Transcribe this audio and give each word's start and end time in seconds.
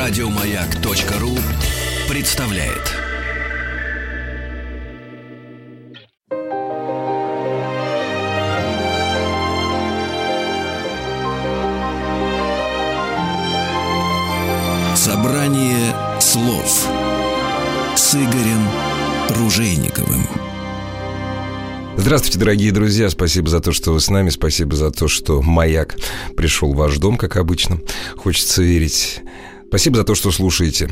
Радиомаяк.ру 0.00 1.36
представляет. 2.08 2.96
Собрание 14.96 15.94
слов 16.18 16.88
с 17.94 18.14
Игорем 18.14 18.66
Ружейниковым. 19.28 20.26
Здравствуйте, 21.98 22.38
дорогие 22.38 22.72
друзья. 22.72 23.10
Спасибо 23.10 23.50
за 23.50 23.60
то, 23.60 23.72
что 23.72 23.92
вы 23.92 24.00
с 24.00 24.08
нами. 24.08 24.30
Спасибо 24.30 24.74
за 24.76 24.90
то, 24.90 25.08
что 25.08 25.42
маяк 25.42 25.96
пришел 26.34 26.72
в 26.72 26.76
ваш 26.76 26.96
дом, 26.96 27.18
как 27.18 27.36
обычно. 27.36 27.80
Хочется 28.16 28.62
верить. 28.62 29.20
Спасибо 29.70 29.98
за 29.98 30.04
то, 30.04 30.16
что 30.16 30.32
слушаете 30.32 30.90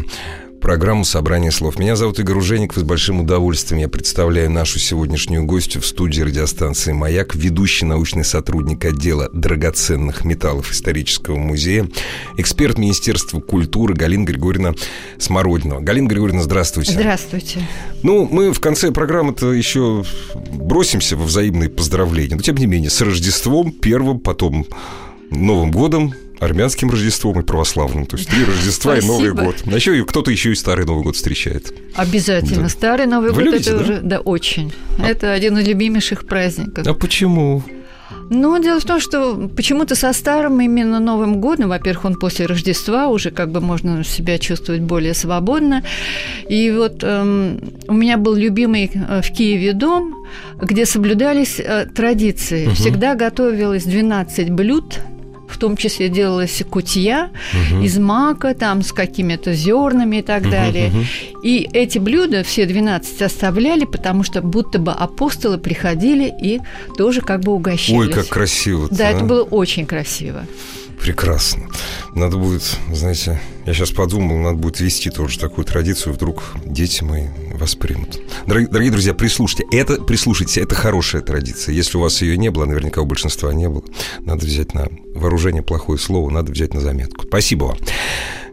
программу 0.61 1.05
«Собрание 1.05 1.51
слов». 1.51 1.81
Меня 1.81 1.97
зовут 1.97 2.21
Игорь 2.21 2.37
Ужеников, 2.37 2.79
и 2.79 2.81
с 2.83 2.85
большим 2.85 3.19
удовольствием 3.19 3.81
я 3.81 3.89
представляю 3.89 4.53
нашу 4.53 4.79
сегодняшнюю 4.79 5.43
гостью 5.43 5.81
в 5.81 5.87
студии 5.87 6.23
радиостанции 6.23 6.93
«Маяк», 6.93 7.35
ведущий 7.35 7.87
научный 7.87 8.25
сотрудник 8.25 8.85
отдела 8.85 9.31
драгоценных 9.33 10.25
металлов 10.25 10.71
исторического 10.71 11.39
музея, 11.39 11.89
эксперт 12.37 12.79
Министерства 12.79 13.41
культуры 13.41 13.95
Галина 13.95 14.27
Григорьевна 14.27 14.75
Смородинова. 15.19 15.81
Галина 15.81 16.07
Григорьевна, 16.07 16.45
здравствуйте. 16.45 16.93
Здравствуйте. 16.93 17.59
Ну, 18.05 18.29
мы 18.31 18.53
в 18.53 18.61
конце 18.61 18.93
программы-то 18.93 19.53
еще 19.53 20.05
бросимся 20.53 21.17
во 21.17 21.25
взаимные 21.25 21.69
поздравления. 21.69 22.37
Но, 22.37 22.43
тем 22.43 22.55
не 22.55 22.67
менее, 22.67 22.91
с 22.91 23.01
Рождеством 23.01 23.73
первым, 23.73 24.21
потом 24.21 24.69
Новым 25.31 25.73
годом, 25.73 26.15
армянским 26.41 26.91
Рождеством 26.91 27.41
и 27.41 27.43
православным. 27.43 28.07
То 28.07 28.17
есть 28.17 28.29
три 28.29 28.45
Рождества 28.45 28.93
Спасибо. 28.93 29.15
и 29.15 29.17
Новый 29.17 29.45
год. 29.45 29.57
А 29.67 29.75
еще 29.75 30.05
кто-то 30.05 30.31
еще 30.31 30.53
и 30.53 30.55
Старый 30.55 30.87
Новый 30.87 31.03
год 31.03 31.17
встречает. 31.17 31.73
Обязательно. 31.95 32.65
Да. 32.65 32.69
Старый 32.69 33.07
Новый 33.07 33.31
Вы 33.31 33.45
год 33.45 33.53
любите, 33.53 33.71
это 33.71 33.79
да? 33.79 33.85
уже 33.85 34.01
да, 34.01 34.21
очень. 34.21 34.73
А... 34.99 35.07
Это 35.07 35.33
один 35.33 35.59
из 35.59 35.67
любимейших 35.67 36.27
праздников. 36.27 36.87
А 36.87 36.95
почему? 36.95 37.63
Ну, 38.31 38.59
дело 38.63 38.79
в 38.79 38.85
том, 38.85 39.01
что 39.01 39.49
почему-то 39.57 39.95
со 39.95 40.13
старым 40.13 40.61
именно 40.61 41.01
Новым 41.01 41.41
годом, 41.41 41.71
во-первых, 41.71 42.05
он 42.05 42.15
после 42.17 42.47
Рождества 42.47 43.09
уже 43.09 43.31
как 43.31 43.51
бы 43.51 43.61
можно 43.61 44.05
себя 44.05 44.39
чувствовать 44.39 44.83
более 44.83 45.15
свободно. 45.15 45.83
И 46.49 46.71
вот 46.71 47.03
эм, 47.03 47.61
у 47.87 47.95
меня 47.95 48.19
был 48.19 48.35
любимый 48.35 48.91
э, 48.93 49.21
в 49.23 49.33
Киеве 49.33 49.73
дом, 49.73 50.27
где 50.61 50.85
соблюдались 50.85 51.59
э, 51.59 51.87
традиции. 51.87 52.67
Угу. 52.67 52.75
Всегда 52.75 53.15
готовилось 53.15 53.85
12 53.85 54.51
блюд 54.51 55.01
в 55.49 55.59
том 55.59 55.77
числе 55.77 56.09
делалась 56.09 56.63
кутья 56.69 57.31
угу. 57.53 57.83
из 57.83 57.99
мака, 57.99 58.55
там 58.55 58.83
с 58.83 58.93
какими-то 58.93 59.55
зернами 59.55 60.17
и 60.17 60.23
так 60.23 60.43
угу, 60.43 60.51
далее. 60.51 60.89
Угу. 60.89 61.43
И 61.43 61.69
эти 61.73 61.99
блюда 61.99 62.43
все 62.43 62.67
12 62.67 63.23
оставляли, 63.23 63.85
потому 63.85 64.23
что 64.23 64.43
будто 64.43 64.79
бы 64.79 64.93
апостолы 64.93 65.59
приходили 65.59 66.33
и 66.41 66.61
тоже 66.97 67.21
как 67.21 67.41
бы 67.41 67.53
угощались. 67.53 67.99
Ой, 67.99 68.13
как 68.13 68.29
красиво. 68.29 68.89
Да, 68.91 69.09
а? 69.09 69.11
это 69.11 69.25
было 69.25 69.43
очень 69.43 69.87
красиво. 69.87 70.45
Прекрасно. 71.01 71.69
Надо 72.15 72.37
будет, 72.37 72.63
знаете, 72.93 73.41
я 73.67 73.73
сейчас 73.73 73.91
подумал, 73.91 74.39
надо 74.39 74.57
будет 74.57 74.81
вести 74.81 75.11
тоже 75.11 75.39
такую 75.39 75.65
традицию, 75.65 76.13
вдруг 76.13 76.43
дети 76.65 77.05
мои 77.05 77.29
воспримут. 77.55 78.21
Дорогие, 78.47 78.69
дорогие 78.69 78.93
друзья, 78.93 79.15
прислушайте. 79.15 79.65
Это, 79.71 80.03
прислушайтесь, 80.03 80.59
это 80.59 80.75
хорошая 80.75 81.23
традиция. 81.23 81.75
Если 81.75 81.97
у 81.97 82.01
вас 82.01 82.21
ее 82.23 82.37
не 82.37 82.51
было, 82.51 82.65
наверняка 82.65 83.01
у 83.01 83.07
большинства 83.07 83.53
не 83.53 83.69
было, 83.69 83.85
надо 84.21 84.47
взять 84.47 84.75
на 84.75 84.89
вооружение 85.15 85.63
плохое 85.63 85.99
слово, 85.99 86.31
надо 86.31 86.53
взять 86.53 86.75
на 86.75 86.81
заметку. 86.81 87.27
Спасибо 87.27 87.65
вам. 87.65 87.79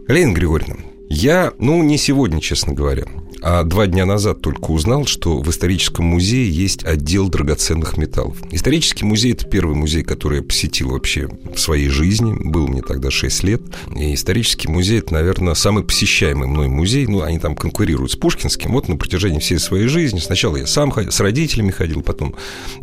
Галина 0.07 0.33
Григорьевна, 0.33 0.77
я, 1.09 1.53
ну, 1.59 1.81
не 1.83 1.97
сегодня, 1.97 2.41
честно 2.41 2.73
говоря, 2.73 3.05
а 3.47 3.63
два 3.63 3.85
дня 3.85 4.07
назад 4.07 4.41
только 4.41 4.71
узнал, 4.71 5.05
что 5.05 5.39
в 5.39 5.47
историческом 5.51 6.05
музее 6.05 6.49
есть 6.49 6.83
отдел 6.83 7.29
драгоценных 7.29 7.95
металлов. 7.95 8.37
Исторический 8.49 9.05
музей– 9.05 9.33
это 9.33 9.45
первый 9.45 9.75
музей, 9.75 10.01
который 10.01 10.37
я 10.37 10.43
посетил 10.43 10.89
вообще 10.89 11.29
в 11.53 11.59
своей 11.59 11.89
жизни. 11.89 12.33
Был 12.33 12.67
мне 12.67 12.81
тогда 12.81 13.11
6 13.11 13.43
лет. 13.43 13.61
И 13.95 14.15
исторический 14.15 14.67
музей– 14.67 14.97
это, 14.99 15.13
наверное, 15.13 15.53
самый 15.53 15.83
посещаемый 15.83 16.47
мной 16.47 16.69
музей. 16.69 17.05
Ну, 17.05 17.21
они 17.21 17.37
там 17.37 17.55
конкурируют 17.55 18.13
с 18.13 18.15
Пушкинским. 18.15 18.71
Вот 18.71 18.89
на 18.89 18.97
протяжении 18.97 19.37
всей 19.37 19.59
своей 19.59 19.85
жизни. 19.85 20.17
Сначала 20.17 20.57
я 20.57 20.65
сам 20.65 20.89
ходил, 20.89 21.11
с 21.11 21.19
родителями 21.19 21.69
ходил, 21.69 22.01
потом 22.01 22.33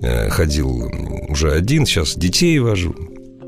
э, 0.00 0.30
ходил 0.30 0.88
уже 1.28 1.50
один, 1.50 1.86
сейчас 1.86 2.16
детей 2.16 2.60
вожу. 2.60 2.94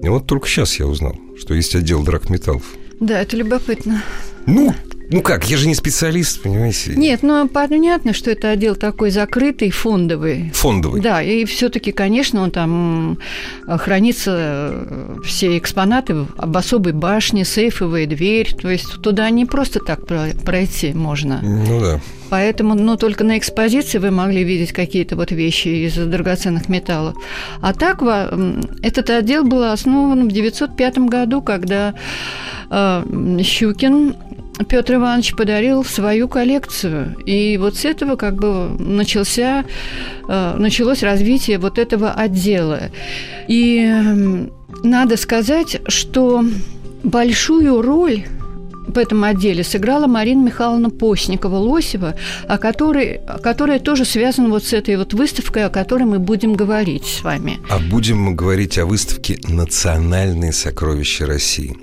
И 0.02 0.08
вот 0.08 0.26
только 0.26 0.48
сейчас 0.48 0.80
я 0.80 0.88
узнал, 0.88 1.14
что 1.38 1.54
есть 1.54 1.76
отдел 1.76 2.02
драгметаллов. 2.02 2.64
Да, 2.98 3.20
это 3.20 3.36
любопытно. 3.36 4.02
Ну, 4.46 4.74
ну 5.14 5.22
как, 5.22 5.48
я 5.48 5.56
же 5.56 5.68
не 5.68 5.76
специалист, 5.76 6.42
понимаете? 6.42 6.94
Нет, 6.96 7.20
ну 7.22 7.46
понятно, 7.46 8.12
что 8.12 8.32
это 8.32 8.50
отдел 8.50 8.74
такой 8.74 9.10
закрытый, 9.10 9.70
фондовый. 9.70 10.50
Фондовый. 10.52 11.00
Да, 11.00 11.22
и 11.22 11.44
все-таки, 11.44 11.92
конечно, 11.92 12.42
он 12.42 12.50
там 12.50 13.18
хранится 13.64 14.32
э, 14.36 15.16
все 15.24 15.56
экспонаты 15.56 16.26
об 16.36 16.56
особой 16.56 16.94
башне, 16.94 17.44
сейфовая 17.44 18.06
дверь. 18.06 18.56
То 18.60 18.68
есть 18.68 19.00
туда 19.02 19.30
не 19.30 19.46
просто 19.46 19.78
так 19.78 20.04
пройти 20.06 20.92
можно. 20.92 21.38
Ну 21.42 21.80
да. 21.80 22.00
Поэтому, 22.30 22.74
ну, 22.74 22.96
только 22.96 23.22
на 23.22 23.38
экспозиции 23.38 23.98
вы 23.98 24.10
могли 24.10 24.42
видеть 24.42 24.72
какие-то 24.72 25.14
вот 25.14 25.30
вещи 25.30 25.68
из 25.68 25.94
драгоценных 25.94 26.68
металлов. 26.68 27.14
А 27.60 27.72
так 27.72 28.02
этот 28.82 29.10
отдел 29.10 29.44
был 29.44 29.62
основан 29.62 30.28
в 30.28 30.32
1905 30.32 30.98
году, 30.98 31.40
когда 31.40 31.94
э, 32.68 33.04
Щукин 33.44 34.16
Петр 34.68 34.94
Иванович 34.94 35.34
подарил 35.34 35.84
свою 35.84 36.28
коллекцию. 36.28 37.16
И 37.26 37.56
вот 37.58 37.76
с 37.76 37.84
этого 37.84 38.16
как 38.16 38.36
бы 38.36 38.70
начался, 38.78 39.64
э, 40.28 40.54
началось 40.56 41.02
развитие 41.02 41.58
вот 41.58 41.78
этого 41.78 42.12
отдела. 42.12 42.90
И 43.48 44.48
надо 44.82 45.16
сказать, 45.16 45.80
что 45.88 46.44
большую 47.02 47.82
роль 47.82 48.24
в 48.86 48.98
этом 48.98 49.24
отделе 49.24 49.64
сыграла 49.64 50.06
Марина 50.06 50.44
Михайловна 50.44 50.88
Постникова-Лосева, 50.88 52.14
о 52.46 52.58
которой, 52.58 53.20
которая 53.42 53.78
тоже 53.78 54.04
связана 54.04 54.48
вот 54.48 54.64
с 54.64 54.72
этой 54.72 54.96
вот 54.96 55.14
выставкой, 55.14 55.66
о 55.66 55.70
которой 55.70 56.04
мы 56.04 56.18
будем 56.18 56.54
говорить 56.54 57.06
с 57.06 57.22
вами. 57.22 57.58
А 57.68 57.78
будем 57.78 58.18
мы 58.18 58.34
говорить 58.34 58.78
о 58.78 58.86
выставке 58.86 59.38
«Национальные 59.48 60.52
сокровища 60.52 61.26
России». 61.26 61.76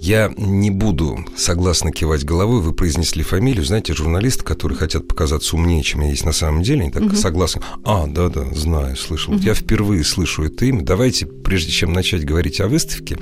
Я 0.00 0.32
не 0.36 0.70
буду 0.70 1.24
согласно 1.36 1.90
кивать 1.90 2.24
головой, 2.24 2.60
вы 2.60 2.72
произнесли 2.72 3.24
фамилию. 3.24 3.64
Знаете, 3.64 3.94
журналисты, 3.94 4.44
которые 4.44 4.78
хотят 4.78 5.08
показаться 5.08 5.56
умнее, 5.56 5.82
чем 5.82 6.02
я 6.02 6.10
есть 6.10 6.24
на 6.24 6.32
самом 6.32 6.62
деле, 6.62 6.82
они 6.82 6.92
так 6.92 7.02
угу. 7.02 7.16
согласны. 7.16 7.62
А, 7.84 8.06
да-да, 8.06 8.44
знаю, 8.54 8.96
слышал. 8.96 9.34
Угу. 9.34 9.42
Я 9.42 9.54
впервые 9.54 10.04
слышу 10.04 10.44
это 10.44 10.66
имя. 10.66 10.82
Давайте, 10.82 11.26
прежде 11.26 11.72
чем 11.72 11.92
начать 11.92 12.24
говорить 12.24 12.60
о 12.60 12.68
выставке, 12.68 13.18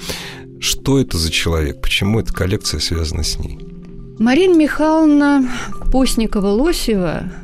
что 0.61 0.99
это 0.99 1.19
за 1.19 1.31
человек? 1.31 1.81
Почему 1.81 2.21
эта 2.21 2.33
коллекция 2.33 2.81
связана 2.81 3.23
с 3.23 3.39
ней? 3.39 3.59
Марина 4.19 4.57
Михайловна 4.57 5.51
Постникова-Лосева– 5.93 7.33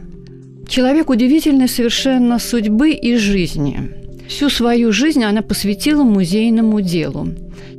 человек 0.72 1.10
удивительной 1.10 1.68
совершенно 1.68 2.38
судьбы 2.38 2.92
и 2.92 3.16
жизни. 3.16 3.90
Всю 4.26 4.48
свою 4.48 4.90
жизнь 4.90 5.22
она 5.22 5.42
посвятила 5.42 6.02
музейному 6.02 6.80
делу. 6.80 7.28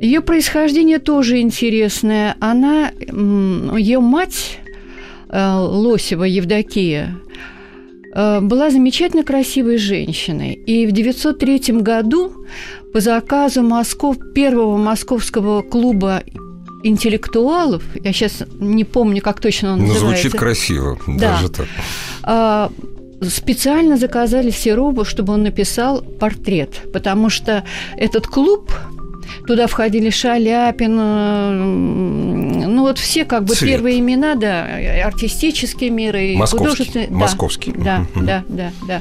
Ее 0.00 0.20
происхождение 0.20 1.00
тоже 1.00 1.40
интересное. 1.40 2.36
Она, 2.38 2.90
ее 2.90 3.98
мать 3.98 4.60
э, 5.28 5.54
Лосева 5.56 6.22
Евдокия 6.22 7.18
была 8.14 8.70
замечательно 8.70 9.24
красивой 9.24 9.76
женщиной. 9.76 10.52
И 10.52 10.86
в 10.86 10.92
903 10.92 11.80
году 11.80 12.32
по 12.92 13.00
заказу 13.00 13.62
Москов, 13.62 14.16
первого 14.34 14.76
московского 14.76 15.62
клуба 15.62 16.22
интеллектуалов, 16.84 17.82
я 18.04 18.12
сейчас 18.12 18.44
не 18.60 18.84
помню, 18.84 19.20
как 19.20 19.40
точно 19.40 19.72
он 19.72 19.80
Но 19.80 19.86
называется. 19.88 20.22
Звучит 20.22 20.38
красиво, 20.38 20.98
да. 21.06 21.32
даже 21.32 21.48
так. 21.48 21.66
А, 22.22 22.70
специально 23.22 23.96
заказали 23.96 24.50
Серову, 24.50 25.04
чтобы 25.04 25.32
он 25.32 25.42
написал 25.42 26.02
портрет, 26.02 26.82
потому 26.92 27.30
что 27.30 27.64
этот 27.96 28.26
клуб 28.26 28.70
Туда 29.46 29.66
входили 29.66 30.10
Шаляпин, 30.10 30.96
ну 32.74 32.80
вот 32.82 32.98
все 32.98 33.24
как 33.24 33.44
бы 33.44 33.54
Цвет. 33.54 33.70
первые 33.70 33.98
имена, 34.00 34.34
да, 34.34 34.66
артистические 35.04 35.90
миры, 35.90 36.32
и 36.32 36.36
художественные. 36.36 37.10
Московский. 37.10 37.72
Да, 37.76 38.06
да, 38.14 38.44
да, 38.48 38.72
да. 38.86 39.00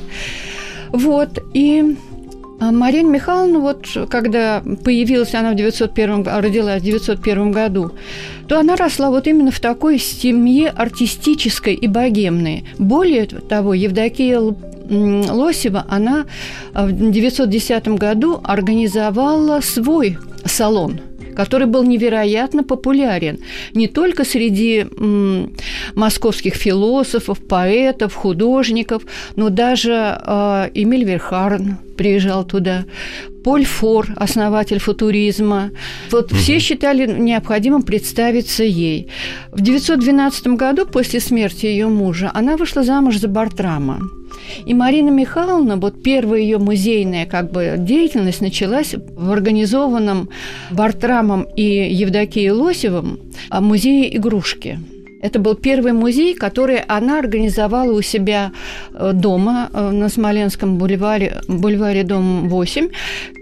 Вот, 0.91 1.39
и 1.53 1.95
а 2.59 2.71
Марина 2.71 3.09
Михайловна, 3.09 3.59
вот 3.59 3.87
когда 4.09 4.61
появилась 4.85 5.33
она 5.33 5.51
в 5.51 5.55
901, 5.55 6.27
родилась 6.27 6.81
в 6.81 6.85
901 6.85 7.51
году, 7.51 7.91
то 8.47 8.59
она 8.59 8.75
росла 8.75 9.09
вот 9.09 9.27
именно 9.27 9.51
в 9.51 9.59
такой 9.59 9.97
семье 9.99 10.69
артистической 10.69 11.73
и 11.73 11.87
богемной. 11.87 12.63
Более 12.77 13.25
того, 13.25 13.73
Евдокия 13.73 14.39
Лосева, 14.89 15.85
она 15.89 16.25
в 16.73 16.91
910 16.91 17.87
году 17.89 18.39
организовала 18.43 19.61
свой 19.61 20.17
салон 20.45 20.99
который 21.33 21.67
был 21.67 21.83
невероятно 21.83 22.63
популярен 22.63 23.39
не 23.73 23.87
только 23.87 24.23
среди 24.23 24.85
м, 24.97 25.53
московских 25.95 26.55
философов, 26.55 27.39
поэтов, 27.39 28.13
художников, 28.13 29.03
но 29.35 29.49
даже 29.49 29.91
э, 29.91 30.69
Эмиль 30.73 31.03
Верхарн 31.03 31.77
приезжал 31.97 32.43
туда, 32.43 32.85
Поль 33.43 33.65
Фор, 33.65 34.07
основатель 34.15 34.79
футуризма. 34.79 35.71
Вот 36.11 36.31
угу. 36.31 36.35
все 36.39 36.59
считали 36.59 37.05
необходимым 37.05 37.83
представиться 37.83 38.63
ей. 38.63 39.09
В 39.51 39.59
912 39.59 40.47
году, 40.47 40.85
после 40.85 41.19
смерти 41.19 41.65
ее 41.65 41.87
мужа, 41.87 42.31
она 42.33 42.55
вышла 42.55 42.83
замуж 42.83 43.17
за 43.17 43.27
Бартрама. 43.27 43.99
И 44.65 44.73
Марина 44.73 45.09
Михайловна, 45.09 45.77
вот 45.77 46.03
первая 46.03 46.41
ее 46.41 46.57
музейная 46.57 47.25
как 47.25 47.51
бы 47.51 47.75
деятельность 47.77 48.41
началась 48.41 48.93
в 48.93 49.31
организованном 49.31 50.29
Бартрамом 50.71 51.47
и 51.55 51.63
Евдокией 51.93 52.51
Лосевым 52.51 53.19
а, 53.49 53.61
музее 53.61 54.15
игрушки. 54.17 54.79
Это 55.23 55.39
был 55.39 55.55
первый 55.55 55.93
музей, 55.93 56.33
который 56.35 56.79
она 56.79 57.19
организовала 57.19 57.93
у 57.93 58.01
себя 58.01 58.51
э, 58.93 59.11
дома 59.13 59.69
э, 59.73 59.91
на 59.91 60.09
Смоленском 60.09 60.77
бульваре, 60.77 61.41
бульваре 61.47 62.03
дом 62.03 62.49
8. 62.49 62.89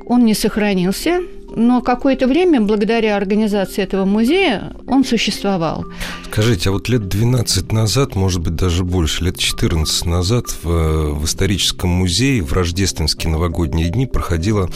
Он 0.06 0.24
не 0.24 0.36
сохранился, 0.36 1.22
но 1.56 1.82
какое-то 1.82 2.28
время, 2.28 2.62
благодаря 2.62 3.18
организации 3.18 3.84
этого 3.84 4.06
музея, 4.06 4.74
он 4.88 5.04
существовал. 5.04 5.86
Скажите, 6.26 6.70
а 6.70 6.72
вот 6.72 6.90
лет 6.90 7.08
12 7.08 7.72
назад, 7.72 8.16
может 8.16 8.42
быть, 8.42 8.56
даже 8.56 8.84
больше, 8.84 9.26
лет 9.26 9.38
14 9.38 10.06
назад 10.06 10.46
в, 10.64 11.14
в 11.14 11.26
историческом 11.26 11.90
музее 11.90 12.42
в 12.42 12.54
рождественские 12.54 13.32
новогодние 13.32 13.90
дни 13.90 14.06
проходила 14.06 14.70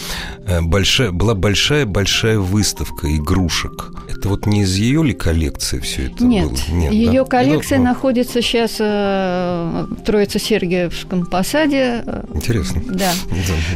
э, 0.45 0.61
большая, 0.61 1.11
была 1.11 1.33
большая-большая 1.33 2.39
выставка 2.39 3.15
игрушек. 3.15 3.91
Это 4.25 4.31
вот 4.31 4.47
не 4.47 4.63
из 4.63 4.75
ее 4.75 5.03
ли 5.03 5.13
коллекции 5.13 5.77
все 5.77 6.07
это 6.07 6.25
Нет, 6.25 6.47
было? 6.47 6.57
Нет, 6.71 6.91
ее 6.91 7.23
да? 7.23 7.29
коллекция 7.29 7.77
ну, 7.77 7.83
находится 7.83 8.41
сейчас 8.41 8.77
э, 8.79 9.85
в 9.87 10.03
Троице-Сергиевском 10.03 11.27
посаде. 11.27 12.03
Интересно. 12.33 12.81
Да. 12.87 13.11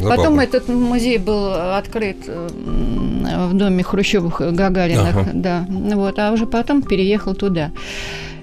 да 0.02 0.10
Потом 0.10 0.40
этот 0.40 0.68
музей 0.68 1.20
был 1.20 1.54
открыт 1.54 2.18
в 2.26 3.54
доме 3.54 3.84
Хрущевых 3.84 4.42
Гагариных, 4.56 5.16
ага. 5.16 5.30
да, 5.36 5.68
вот, 5.70 6.18
а 6.18 6.32
уже 6.32 6.48
потом 6.48 6.82
переехал 6.82 7.36
туда. 7.36 7.70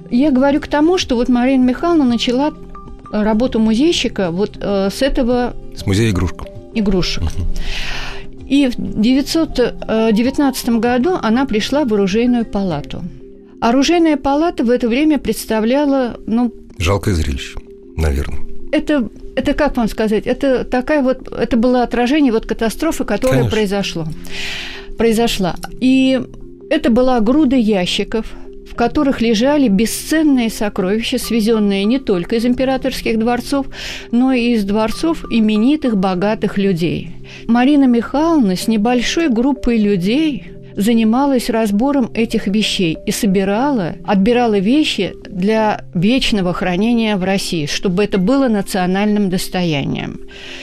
Я 0.08 0.30
говорю 0.30 0.60
к 0.60 0.68
тому, 0.68 0.98
что 0.98 1.16
вот 1.16 1.28
Марина 1.28 1.64
Михайловна 1.64 2.04
начала 2.04 2.52
работу 3.10 3.58
музейщика 3.58 4.30
вот 4.30 4.56
э, 4.60 4.90
с 4.92 5.02
этого... 5.02 5.56
С 5.74 5.84
музея 5.84 6.10
игрушек. 6.10 6.44
Игрушек. 6.72 7.24
Угу. 7.24 7.46
И 8.48 8.68
в 8.68 8.74
1919 8.74 10.68
году 10.80 11.18
она 11.20 11.46
пришла 11.46 11.84
в 11.84 11.92
оружейную 11.92 12.44
палату. 12.44 13.02
Оружейная 13.60 14.16
палата 14.16 14.64
в 14.64 14.70
это 14.70 14.88
время 14.88 15.18
представляла, 15.18 16.18
ну... 16.26 16.52
Жалкое 16.78 17.14
зрелище, 17.14 17.58
наверное. 17.96 18.40
Это 18.72 19.08
это 19.36 19.52
как 19.52 19.76
вам 19.76 19.88
сказать? 19.88 20.26
Это 20.26 20.64
такая 20.64 21.02
вот, 21.02 21.30
это 21.30 21.56
было 21.56 21.82
отражение 21.82 22.32
вот 22.32 22.46
катастрофы, 22.46 23.04
которая 23.04 23.40
Конечно. 23.40 23.56
произошло, 23.56 24.06
произошла. 24.96 25.56
И 25.78 26.20
это 26.70 26.90
была 26.90 27.20
груда 27.20 27.56
ящиков, 27.56 28.26
в 28.68 28.74
которых 28.74 29.20
лежали 29.20 29.68
бесценные 29.68 30.50
сокровища, 30.50 31.18
свезенные 31.18 31.84
не 31.84 31.98
только 31.98 32.36
из 32.36 32.44
императорских 32.44 33.18
дворцов, 33.18 33.66
но 34.10 34.32
и 34.32 34.52
из 34.52 34.64
дворцов 34.64 35.24
именитых 35.30 35.96
богатых 35.96 36.58
людей. 36.58 37.10
Марина 37.46 37.84
Михайловна 37.84 38.56
с 38.56 38.68
небольшой 38.68 39.28
группой 39.28 39.78
людей 39.78 40.44
занималась 40.76 41.48
разбором 41.48 42.10
этих 42.14 42.46
вещей 42.46 42.98
и 43.06 43.10
собирала, 43.10 43.94
отбирала 44.04 44.58
вещи 44.58 45.14
для 45.36 45.84
вечного 45.94 46.54
хранения 46.54 47.16
в 47.16 47.24
России, 47.24 47.66
чтобы 47.66 48.04
это 48.04 48.16
было 48.18 48.48
национальным 48.48 49.28
достоянием. 49.28 50.20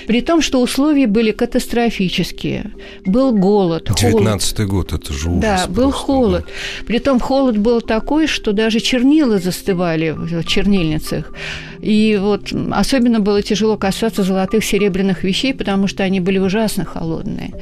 При 0.08 0.22
том, 0.22 0.42
что 0.42 0.62
условия 0.62 1.06
были 1.06 1.31
катастрофические. 1.31 2.72
Был 3.06 3.34
голод, 3.34 3.92
19 3.96 4.60
год, 4.68 4.94
это 4.94 5.14
же 5.14 5.30
ужас. 5.30 5.42
Да, 5.42 5.68
был 5.68 5.92
просто, 5.92 6.06
холод. 6.06 6.46
Да. 6.46 6.86
При 6.88 7.00
том 7.00 7.20
холод 7.20 7.58
был 7.58 7.81
такой, 7.81 8.28
что 8.28 8.52
даже 8.52 8.80
чернила 8.80 9.38
застывали 9.38 10.10
в 10.10 10.44
чернильницах. 10.44 11.31
И 11.80 12.18
вот 12.20 12.52
особенно 12.72 13.20
было 13.20 13.44
тяжело 13.44 13.78
касаться 13.78 14.24
золотых, 14.24 14.64
серебряных 14.64 15.24
вещей, 15.24 15.54
потому 15.54 15.88
что 15.88 16.04
они 16.04 16.20
были 16.20 16.40
ужасно 16.40 16.86
холодные. 16.86 17.54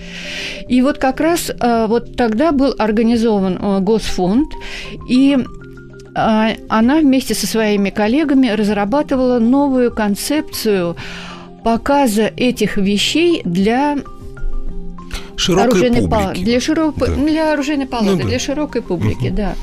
И 0.70 0.82
вот 0.82 0.98
как 0.98 1.20
раз 1.20 1.50
э, 1.50 1.88
вот 1.90 2.16
тогда 2.16 2.52
был 2.52 2.74
организован 2.78 3.58
э, 3.60 3.80
Госфонд, 3.80 4.48
и 5.10 5.38
она 6.14 7.00
вместе 7.00 7.34
со 7.34 7.48
своими 7.48 7.90
коллегами 7.90 8.48
разрабатывала 8.50 9.40
новую 9.40 9.92
концепцию 9.92 10.96
показа 11.64 12.32
этих 12.36 12.78
вещей 12.78 13.42
для 13.46 13.98
широкой 15.36 15.66
оружейной 15.66 16.02
публики. 16.02 16.10
Пал... 16.10 16.34
Для, 16.34 16.60
широк... 16.60 16.96
да. 16.98 17.06
для 17.16 17.54
оружейной 17.54 17.88
палаты, 17.88 18.12
ну, 18.12 18.18
да. 18.18 18.24
для 18.24 18.40
широкой 18.40 18.82
публики, 18.82 19.28
угу. 19.28 19.36
да. 19.36 19.56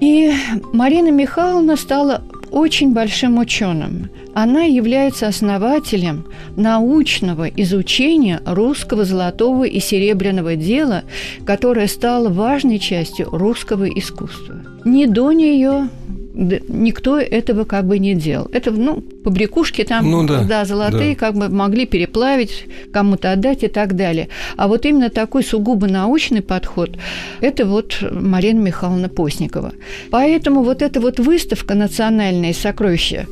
И 0.00 0.32
Марина 0.72 1.10
Михайловна 1.10 1.76
стала 1.76 2.22
очень 2.50 2.92
большим 2.92 3.38
ученым. 3.38 4.10
Она 4.34 4.62
является 4.62 5.28
основателем 5.28 6.26
научного 6.56 7.48
изучения 7.48 8.40
русского 8.44 9.04
золотого 9.04 9.64
и 9.64 9.80
серебряного 9.80 10.56
дела, 10.56 11.04
которое 11.46 11.88
стало 11.88 12.28
важной 12.28 12.78
частью 12.78 13.28
русского 13.30 13.88
искусства. 13.88 14.73
Не 14.84 15.06
до 15.06 15.32
нее 15.32 15.88
никто 16.34 17.18
этого 17.18 17.64
как 17.64 17.86
бы 17.86 17.98
не 17.98 18.14
делал. 18.14 18.48
Это, 18.52 18.70
ну, 18.72 19.00
побрякушки 19.00 19.84
там, 19.84 20.10
ну, 20.10 20.26
да, 20.26 20.42
да, 20.42 20.64
золотые, 20.64 21.14
да. 21.14 21.20
как 21.20 21.34
бы 21.34 21.48
могли 21.48 21.86
переплавить, 21.86 22.66
кому-то 22.92 23.32
отдать 23.32 23.62
и 23.62 23.68
так 23.68 23.94
далее. 23.94 24.28
А 24.56 24.66
вот 24.68 24.84
именно 24.84 25.10
такой 25.10 25.44
сугубо 25.44 25.86
научный 25.86 26.42
подход– 26.42 26.90
это 27.40 27.66
вот 27.66 27.98
Марина 28.10 28.60
Михайловна 28.60 29.08
Постникова. 29.08 29.72
Поэтому 30.10 30.62
вот 30.62 30.82
эта 30.82 31.00
вот 31.00 31.20
выставка 31.20 31.74
«Национальные 31.74 32.52
сокровища» 32.52 33.26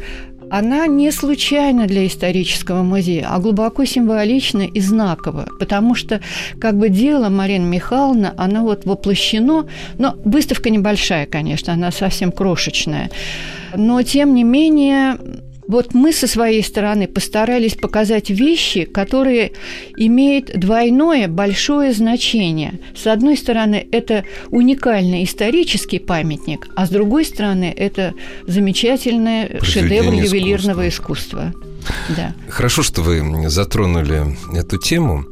она 0.53 0.87
не 0.87 1.11
случайна 1.13 1.87
для 1.87 2.07
исторического 2.07 2.83
музея, 2.83 3.27
а 3.31 3.39
глубоко 3.39 3.87
символична 3.87 4.63
и 4.63 4.81
знакова, 4.81 5.49
потому 5.59 5.95
что 5.95 6.21
как 6.61 6.77
бы 6.77 6.91
дело 6.91 7.31
Марины 7.31 7.65
Михайловны, 7.65 8.33
оно 8.37 8.61
вот 8.61 8.85
воплощено, 8.85 9.67
но 9.97 10.15
выставка 10.27 10.69
небольшая, 10.69 11.25
конечно, 11.25 11.73
она 11.73 11.91
совсем 11.91 12.33
крошечная, 12.33 13.11
но 13.75 14.03
тем 14.03 14.35
не 14.35 14.45
менее 14.45 15.17
вот 15.67 15.95
мы 15.95 16.13
со 16.13 16.27
своей 16.27 16.63
стороны 16.63 17.07
постарались 17.07 17.75
показать 17.75 18.31
вещи, 18.31 18.85
которые 18.85 19.53
имеют 19.97 20.51
двойное 20.59 21.29
большое 21.29 21.93
значение. 21.93 22.81
С 22.97 23.07
одной 23.07 23.37
стороны, 23.37 23.87
это 23.93 24.25
уникальный 24.51 25.25
исторический 25.25 25.99
памятник, 25.99 26.69
а 26.75 26.87
с 26.87 26.91
другой 26.91 27.25
стороны, 27.25 27.73
это 27.77 28.15
замечательный 28.47 29.61
шедевр 29.63 30.13
ювелирного 30.13 30.89
искусства. 30.89 31.53
Да. 32.17 32.35
Хорошо, 32.49 32.83
что 32.83 33.03
вы 33.03 33.49
затронули 33.49 34.37
эту 34.55 34.79
тему. 34.79 35.27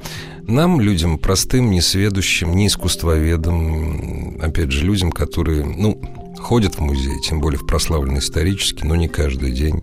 Нам, 0.46 0.80
людям 0.80 1.18
простым, 1.18 1.70
несведущим, 1.70 2.56
не 2.56 2.66
искусствоведам, 2.66 4.40
опять 4.40 4.72
же, 4.72 4.84
людям, 4.84 5.12
которые, 5.12 5.64
ну, 5.64 6.00
ходят 6.40 6.76
в 6.76 6.80
музей, 6.80 7.20
тем 7.20 7.40
более 7.40 7.58
в 7.58 7.66
прославленный 7.66 8.20
исторический, 8.20 8.84
но 8.84 8.96
не 8.96 9.08
каждый 9.08 9.52
день. 9.52 9.82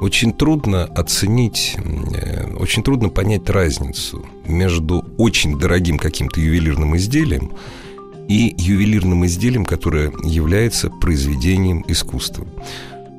Очень 0.00 0.32
трудно 0.32 0.84
оценить, 0.84 1.76
э, 2.14 2.54
очень 2.54 2.82
трудно 2.82 3.08
понять 3.08 3.50
разницу 3.50 4.24
между 4.46 5.04
очень 5.18 5.58
дорогим 5.58 5.98
каким-то 5.98 6.40
ювелирным 6.40 6.96
изделием 6.96 7.52
и 8.28 8.54
ювелирным 8.56 9.26
изделием, 9.26 9.64
которое 9.64 10.12
является 10.24 10.90
произведением 10.90 11.84
искусства. 11.88 12.46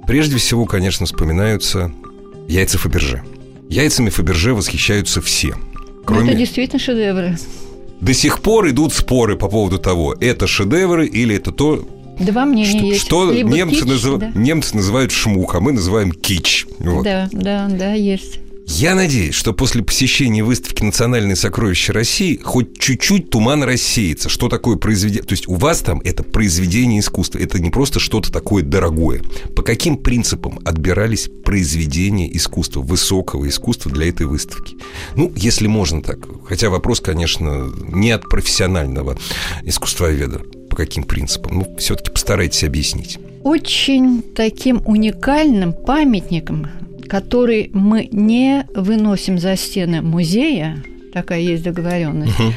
Прежде 0.06 0.38
всего, 0.38 0.66
конечно, 0.66 1.06
вспоминаются 1.06 1.92
яйца 2.48 2.78
Фаберже. 2.78 3.24
Яйцами 3.70 4.10
Фаберже 4.10 4.54
восхищаются 4.54 5.22
все. 5.22 5.56
Кроме... 6.06 6.30
Это 6.30 6.40
действительно 6.40 6.80
шедевры. 6.80 7.38
До 8.00 8.14
сих 8.14 8.42
пор 8.42 8.70
идут 8.70 8.94
споры 8.94 9.36
по 9.36 9.50
поводу 9.50 9.80
того, 9.80 10.16
это 10.20 10.48
шедевры 10.48 11.08
или 11.08 11.36
это 11.36 11.52
то, 11.52 11.86
Два 12.20 12.46
мнения 12.46 12.78
что, 12.78 12.86
есть. 12.86 13.02
Что 13.02 13.34
немцы, 13.34 13.76
кич, 13.76 13.86
назыв... 13.86 14.20
да. 14.20 14.32
немцы 14.34 14.76
называют 14.76 15.12
шмух, 15.12 15.56
а 15.56 15.60
мы 15.60 15.72
называем 15.72 16.12
кич. 16.12 16.66
Вот. 16.80 17.04
Да, 17.04 17.30
да, 17.32 17.68
да, 17.70 17.94
есть. 17.94 18.40
Я 18.70 18.96
надеюсь, 18.96 19.34
что 19.34 19.54
после 19.54 19.82
посещения 19.82 20.44
выставки 20.44 20.84
«Национальные 20.84 21.38
сокровища 21.38 21.94
России» 21.94 22.38
хоть 22.44 22.78
чуть-чуть 22.78 23.30
туман 23.30 23.64
рассеется. 23.64 24.28
Что 24.28 24.50
такое 24.50 24.76
произведение? 24.76 25.24
То 25.24 25.34
есть 25.34 25.48
у 25.48 25.56
вас 25.56 25.80
там 25.80 26.02
это 26.04 26.22
произведение 26.22 27.00
искусства. 27.00 27.40
Это 27.40 27.60
не 27.60 27.70
просто 27.70 28.02
что-то 28.02 28.30
такое 28.30 28.64
дорогое. 28.64 29.22
По 29.56 29.64
каким 29.64 29.96
принципам 29.96 30.60
отбирались 30.66 31.30
произведения 31.46 32.30
искусства, 32.36 32.82
высокого 32.82 33.48
искусства 33.48 33.90
для 33.90 34.10
этой 34.10 34.26
выставки? 34.26 34.76
Ну, 35.16 35.32
если 35.36 35.68
можно 35.68 36.02
так. 36.02 36.20
Хотя 36.46 36.70
вопрос, 36.70 37.00
конечно, 37.00 37.72
не 37.88 38.12
от 38.12 38.28
профессионального 38.28 39.18
искусствоведа. 39.64 40.42
Каким 40.78 41.04
принципам? 41.04 41.60
Ну, 41.60 41.76
все-таки 41.78 42.12
постарайтесь 42.12 42.64
объяснить. 42.64 43.20
Очень 43.44 44.22
таким 44.22 44.82
уникальным 44.86 45.74
памятником 45.74 46.68
который 47.08 47.70
мы 47.74 48.08
не 48.12 48.68
выносим 48.76 49.40
за 49.40 49.56
стены 49.56 50.02
музея, 50.02 50.84
такая 51.14 51.40
есть 51.40 51.64
договоренность, 51.64 52.40
угу. 52.40 52.52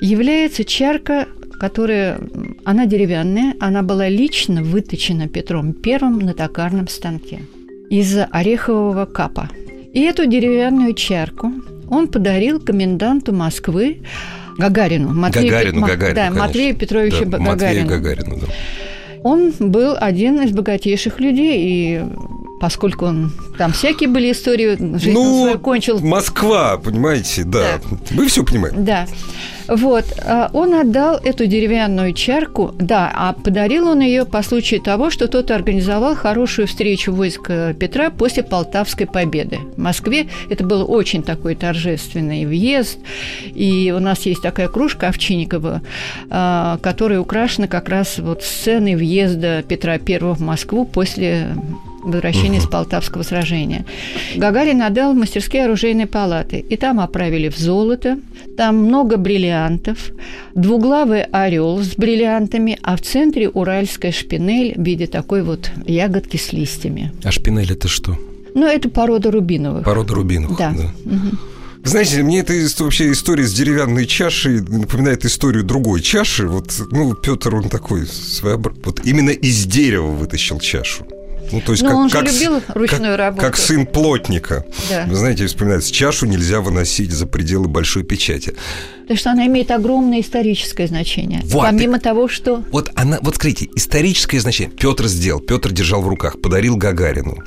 является 0.00 0.64
чарка, 0.64 1.26
которая, 1.58 2.20
она 2.64 2.86
деревянная, 2.86 3.54
она 3.60 3.82
была 3.82 4.08
лично 4.08 4.62
выточена 4.62 5.28
Петром 5.28 5.72
Первым 5.72 6.20
на 6.20 6.34
токарном 6.34 6.88
станке 6.88 7.40
из 7.90 8.16
орехового 8.30 9.06
капа. 9.06 9.50
И 9.92 10.00
эту 10.02 10.26
деревянную 10.26 10.94
чарку 10.94 11.52
он 11.88 12.08
подарил 12.08 12.60
коменданту 12.60 13.32
Москвы 13.32 14.02
Гагарину. 14.58 15.12
Матвею, 15.12 15.50
Гагарину, 15.50 15.80
Ма, 15.80 15.88
Гагарину, 15.88 16.14
Да, 16.14 16.22
конечно. 16.26 16.46
Матвею 16.46 16.76
Петровичу 16.76 17.24
да, 17.26 17.38
Гагарину. 17.38 17.50
Матвею 17.50 17.86
Гагарину, 17.86 18.36
да. 18.40 18.46
Он 19.22 19.52
был 19.58 19.96
один 19.98 20.40
из 20.42 20.52
богатейших 20.52 21.18
людей, 21.20 21.58
и 21.58 22.04
поскольку 22.60 23.06
он 23.06 23.32
там 23.58 23.72
всякие 23.72 24.08
были 24.08 24.32
истории, 24.32 24.76
жизнь 24.98 25.12
ну, 25.12 25.42
свою 25.42 25.58
кончил. 25.58 25.98
Москва, 26.00 26.78
понимаете, 26.78 27.44
да. 27.44 27.80
да. 27.90 27.96
Вы 28.10 28.28
все 28.28 28.44
понимаете. 28.44 28.78
Да. 28.78 29.06
Вот, 29.68 30.04
а 30.24 30.48
он 30.52 30.74
отдал 30.74 31.16
эту 31.16 31.46
деревянную 31.46 32.12
чарку, 32.12 32.72
да, 32.78 33.10
а 33.12 33.32
подарил 33.32 33.88
он 33.88 34.00
ее 34.00 34.24
по 34.24 34.42
случаю 34.42 34.80
того, 34.80 35.10
что 35.10 35.26
тот 35.26 35.50
организовал 35.50 36.14
хорошую 36.14 36.68
встречу 36.68 37.12
войск 37.12 37.48
Петра 37.78 38.10
после 38.10 38.44
Полтавской 38.44 39.06
победы. 39.06 39.58
В 39.76 39.80
Москве 39.80 40.28
это 40.48 40.64
был 40.64 40.88
очень 40.88 41.22
такой 41.24 41.56
торжественный 41.56 42.46
въезд, 42.46 42.98
и 43.44 43.92
у 43.96 43.98
нас 43.98 44.20
есть 44.20 44.42
такая 44.42 44.68
кружка 44.68 45.08
Овчинникова, 45.08 45.82
а, 46.30 46.78
которая 46.80 47.18
украшена 47.18 47.66
как 47.66 47.88
раз 47.88 48.18
вот 48.18 48.44
сценой 48.44 48.94
въезда 48.94 49.64
Петра 49.66 49.94
I 49.94 50.18
в 50.20 50.40
Москву 50.40 50.84
после 50.84 51.48
возвращения 52.06 52.58
угу. 52.58 52.66
с 52.66 52.70
Полтавского 52.70 53.22
сражения. 53.22 53.84
Гагарин 54.36 54.82
отдал 54.82 55.12
в 55.12 55.16
мастерские 55.16 55.64
оружейной 55.64 56.06
палаты, 56.06 56.58
и 56.58 56.76
там 56.76 57.00
оправили 57.00 57.48
в 57.48 57.58
золото, 57.58 58.18
там 58.56 58.76
много 58.76 59.16
бриллиантов, 59.16 59.98
двуглавый 60.54 61.24
орел 61.24 61.78
с 61.82 61.94
бриллиантами, 61.96 62.78
а 62.82 62.96
в 62.96 63.02
центре 63.02 63.48
уральская 63.48 64.12
шпинель 64.12 64.74
в 64.76 64.82
виде 64.82 65.06
такой 65.06 65.42
вот 65.42 65.70
ягодки 65.86 66.36
с 66.36 66.52
листьями. 66.52 67.12
А 67.22 67.30
шпинель 67.30 67.72
это 67.72 67.88
что? 67.88 68.16
Ну, 68.54 68.66
это 68.66 68.88
порода 68.88 69.30
рубиновых. 69.30 69.84
Порода 69.84 70.14
рубиновых, 70.14 70.56
да. 70.56 70.72
да. 70.72 70.84
Угу. 71.04 71.36
Знаете, 71.86 72.22
мне 72.24 72.40
эта 72.40 72.52
вообще 72.82 73.12
история 73.12 73.44
с 73.44 73.52
деревянной 73.52 74.06
чашей 74.06 74.60
напоминает 74.60 75.24
историю 75.24 75.62
другой 75.62 76.00
чаши. 76.00 76.48
Вот, 76.48 76.72
ну, 76.90 77.14
Петр, 77.14 77.54
он 77.54 77.68
такой 77.68 78.06
своеобразный. 78.06 78.82
Вот 78.84 79.06
именно 79.06 79.30
из 79.30 79.66
дерева 79.66 80.06
вытащил 80.06 80.58
чашу. 80.58 81.06
Ну, 81.52 81.60
то 81.60 81.72
есть 81.72 81.82
Но 81.82 81.90
как, 81.90 81.98
он 81.98 82.08
же 82.08 82.18
как, 82.18 82.32
любил 82.32 82.62
ручную 82.68 83.12
как, 83.12 83.18
работу. 83.18 83.46
Как 83.46 83.56
сын 83.56 83.86
плотника. 83.86 84.64
Да. 84.90 85.04
Вы 85.06 85.14
знаете, 85.14 85.46
вспоминается, 85.46 85.92
чашу 85.92 86.26
нельзя 86.26 86.60
выносить 86.60 87.12
за 87.12 87.26
пределы 87.26 87.68
большой 87.68 88.02
печати. 88.02 88.54
Потому 89.02 89.18
что 89.18 89.30
она 89.30 89.46
имеет 89.46 89.70
огромное 89.70 90.20
историческое 90.20 90.86
значение. 90.86 91.40
Вот. 91.44 91.62
Помимо 91.62 92.00
того, 92.00 92.28
что... 92.28 92.64
Вот 92.72 92.90
она, 92.94 93.18
вот 93.22 93.36
смотрите, 93.36 93.68
историческое 93.76 94.40
значение. 94.40 94.74
Петр 94.76 95.06
сделал, 95.06 95.40
Петр 95.40 95.70
держал 95.70 96.02
в 96.02 96.08
руках, 96.08 96.40
подарил 96.40 96.76
Гагарину. 96.76 97.38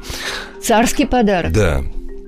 Царский 0.64 1.06
подарок. 1.06 1.52
Да. 1.52 1.84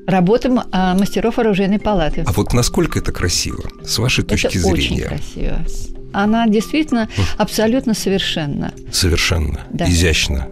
Работа 0.08 0.66
а, 0.72 0.96
мастеров 0.96 1.40
оружейной 1.40 1.80
палаты. 1.80 2.24
А 2.28 2.32
вот 2.34 2.54
насколько 2.54 3.00
это 3.00 3.12
красиво, 3.12 3.64
с 3.86 3.98
вашей 4.00 4.24
точки 4.26 4.48
это 4.48 4.60
зрения? 4.60 4.76
очень 4.76 5.02
красиво. 5.04 5.66
Она 6.14 6.48
действительно 6.48 7.08
абсолютно 7.38 7.94
совершенна. 7.94 8.74
Совершенно. 8.92 9.62
Да. 9.72 9.90
Изящно. 9.90 10.48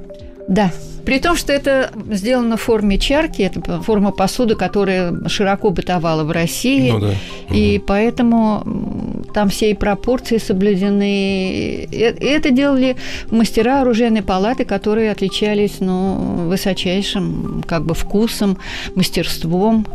Да. 0.49 0.71
При 1.05 1.19
том, 1.19 1.35
что 1.37 1.53
это 1.53 1.91
сделано 2.11 2.57
в 2.57 2.61
форме 2.61 2.97
чарки, 2.97 3.43
это 3.43 3.81
форма 3.81 4.11
посуды, 4.11 4.55
которая 4.55 5.13
широко 5.27 5.69
бытовала 5.69 6.23
в 6.23 6.31
России, 6.31 6.91
ну, 6.91 6.99
да. 6.99 7.13
и 7.55 7.77
угу. 7.77 7.85
поэтому 7.87 9.23
там 9.33 9.49
все 9.49 9.71
и 9.71 9.73
пропорции 9.75 10.37
соблюдены. 10.37 11.85
И 11.85 11.87
это 11.91 12.49
делали 12.49 12.97
мастера 13.29 13.81
оружейной 13.81 14.23
палаты, 14.23 14.65
которые 14.65 15.11
отличались 15.11 15.77
ну, 15.79 16.47
высочайшим 16.49 17.63
как 17.65 17.85
бы 17.85 17.93
вкусом, 17.93 18.57
мастерством. 18.95 19.85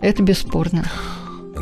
Это 0.00 0.22
бесспорно 0.22 0.84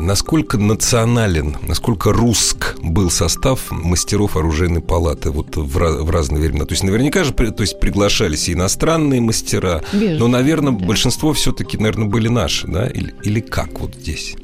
насколько 0.01 0.57
национален, 0.57 1.57
насколько 1.67 2.11
руск 2.11 2.75
был 2.81 3.09
состав 3.09 3.71
мастеров 3.71 4.35
оружейной 4.35 4.81
палаты 4.81 5.31
вот 5.31 5.55
в, 5.55 6.03
в 6.03 6.09
разные 6.09 6.41
времена. 6.41 6.65
То 6.65 6.73
есть 6.73 6.83
наверняка 6.83 7.23
же 7.23 7.33
то 7.33 7.61
есть, 7.61 7.79
приглашались 7.79 8.49
и 8.49 8.53
иностранные 8.53 9.21
мастера, 9.21 9.83
Безусловно, 9.93 10.17
но, 10.19 10.27
наверное, 10.27 10.73
да. 10.73 10.85
большинство 10.85 11.33
все-таки, 11.33 11.77
наверное, 11.77 12.07
были 12.07 12.27
наши, 12.27 12.67
да? 12.67 12.87
Или, 12.87 13.13
или 13.23 13.39
как 13.39 13.79
вот 13.79 13.95
здесь? 13.95 14.35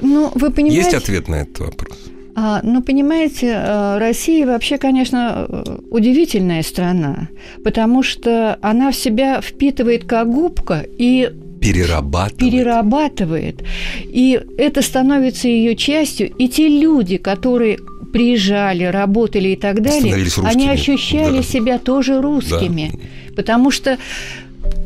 Ну, 0.00 0.30
вы 0.34 0.50
понимаете... 0.50 0.76
Есть 0.76 0.94
ответ 0.94 1.28
на 1.28 1.36
этот 1.36 1.60
вопрос? 1.60 1.98
А, 2.38 2.60
ну, 2.62 2.82
понимаете, 2.82 3.46
э, 3.46 3.98
Россия 3.98 4.46
вообще, 4.46 4.76
конечно, 4.76 5.48
удивительная 5.90 6.62
страна, 6.62 7.28
потому 7.64 8.02
что 8.02 8.58
она 8.60 8.90
в 8.90 8.96
себя 8.96 9.40
впитывает 9.40 10.04
как 10.04 10.30
губка 10.30 10.84
и 10.98 11.32
перерабатывает. 11.72 12.36
перерабатывает. 12.36 13.64
И 14.04 14.40
это 14.58 14.82
становится 14.82 15.48
ее 15.48 15.76
частью. 15.76 16.30
И 16.38 16.48
те 16.48 16.68
люди, 16.68 17.16
которые 17.16 17.78
приезжали, 18.12 18.84
работали 18.84 19.50
и 19.50 19.56
так 19.56 19.82
далее, 19.82 20.14
они 20.42 20.68
ощущали 20.68 21.38
да. 21.38 21.42
себя 21.42 21.78
тоже 21.78 22.20
русскими. 22.20 22.90
Да. 22.92 23.34
Потому 23.36 23.70
что 23.70 23.98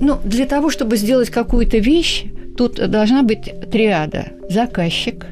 ну, 0.00 0.18
для 0.24 0.46
того, 0.46 0.70
чтобы 0.70 0.96
сделать 0.96 1.30
какую-то 1.30 1.78
вещь, 1.78 2.24
тут 2.56 2.74
должна 2.90 3.22
быть 3.22 3.52
триада. 3.70 4.32
Заказчик, 4.48 5.26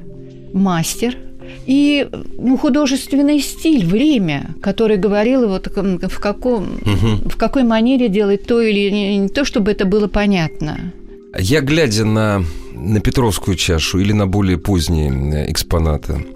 мастер– 0.52 1.16
и 1.66 2.08
ну, 2.38 2.56
художественный 2.56 3.40
стиль, 3.40 3.84
время, 3.84 4.54
который 4.62 4.96
говорил 4.96 5.48
вот 5.48 5.66
в, 5.66 6.18
каком, 6.18 6.62
угу. 6.62 7.28
в 7.28 7.36
какой 7.36 7.62
манере 7.62 8.08
делать 8.08 8.44
то 8.44 8.60
или 8.60 8.90
не 8.90 9.28
то, 9.28 9.44
чтобы 9.44 9.72
это 9.72 9.84
было 9.84 10.08
понятно. 10.08 10.92
Я, 11.36 11.60
глядя 11.60 12.04
на, 12.04 12.44
на 12.72 13.00
Петровскую 13.00 13.56
чашу 13.56 13.98
или 13.98 14.12
на 14.12 14.26
более 14.26 14.58
поздние 14.58 15.10
э, 15.10 15.50
экспонаты, 15.50 16.26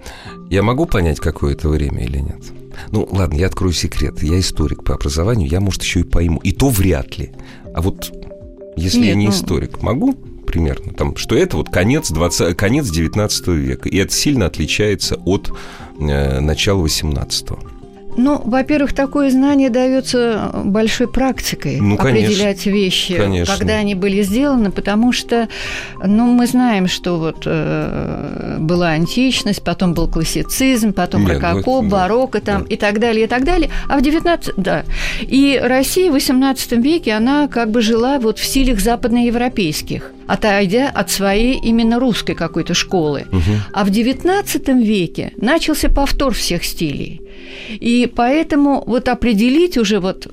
я 0.51 0.63
могу 0.63 0.87
понять, 0.87 1.19
какое 1.19 1.55
это 1.55 1.69
время 1.69 2.05
или 2.05 2.19
нет? 2.19 2.43
Ну, 2.91 3.09
ладно, 3.11 3.39
я 3.39 3.47
открою 3.47 3.73
секрет. 3.73 4.23
Я 4.23 4.39
историк 4.39 4.85
по 4.85 4.95
образованию, 4.95 5.49
я, 5.49 5.61
может, 5.61 5.83
еще 5.83 6.01
и 6.01 6.05
пойму. 6.05 6.41
И 6.41 6.53
то 6.53 6.69
вряд 6.69 7.19
ли. 7.19 7.33
А 7.75 7.81
вот 7.81 8.13
если 8.77 8.99
нет, 8.99 9.09
я 9.09 9.15
не 9.15 9.27
ну... 9.27 9.33
историк, 9.33 9.83
могу 9.83 10.15
примерно? 10.47 10.93
Там, 10.93 11.17
что 11.17 11.35
это 11.35 11.57
вот 11.57 11.71
конец, 11.71 12.11
20, 12.11 12.57
конец 12.57 12.91
19 12.91 13.49
века. 13.49 13.89
И 13.89 13.97
это 13.97 14.13
сильно 14.13 14.47
отличается 14.47 15.17
от 15.25 15.53
э, 15.99 16.41
начала 16.41 16.81
18 16.81 17.47
-го. 17.47 17.59
Ну, 18.17 18.41
во-первых, 18.45 18.93
такое 18.93 19.31
знание 19.31 19.71
дается 19.71 20.51
большой 20.65 21.09
практикой 21.09 21.81
ну, 21.81 21.95
определять 21.95 22.67
вещи, 22.67 23.15
конечно. 23.15 23.57
когда 23.57 23.75
они 23.75 23.95
были 23.95 24.23
сделаны, 24.23 24.71
потому 24.71 25.13
что, 25.13 25.49
ну, 26.05 26.27
мы 26.27 26.47
знаем, 26.47 26.89
что 26.89 27.19
вот 27.19 27.43
э, 27.47 28.57
была 28.59 28.91
античность, 28.91 29.63
потом 29.63 29.95
был 29.95 30.09
классицизм, 30.09 30.93
потом 30.93 31.27
Нет, 31.27 31.41
рококо, 31.41 31.69
вот, 31.69 31.85
барокко 31.87 32.41
там 32.41 32.63
да. 32.63 32.75
и 32.75 32.77
так 32.77 32.99
далее, 32.99 33.25
и 33.25 33.29
так 33.29 33.45
далее. 33.45 33.71
А 33.89 33.99
в 33.99 34.03
19... 34.03 34.55
Да. 34.57 34.85
И 35.23 35.61
Россия 35.63 36.11
в 36.11 36.15
18 36.15 36.73
веке, 36.73 37.13
она 37.13 37.49
как 37.49 37.71
бы 37.71 37.81
жила 37.81 38.19
вот 38.19 38.39
в 38.39 38.45
стилях 38.45 38.81
западноевропейских 38.81 40.13
отойдя 40.27 40.89
от 40.89 41.11
своей 41.11 41.59
именно 41.59 41.99
русской 41.99 42.35
какой-то 42.35 42.75
школы. 42.75 43.27
Угу. 43.33 43.41
А 43.73 43.85
в 43.85 43.89
XIX 43.89 44.83
веке 44.83 45.33
начался 45.37 45.89
повтор 45.89 46.33
всех 46.33 46.65
стилей. 46.65 47.21
И 47.71 48.11
поэтому 48.15 48.83
вот 48.87 49.09
определить 49.09 49.77
уже 49.79 50.01
вот, 50.01 50.33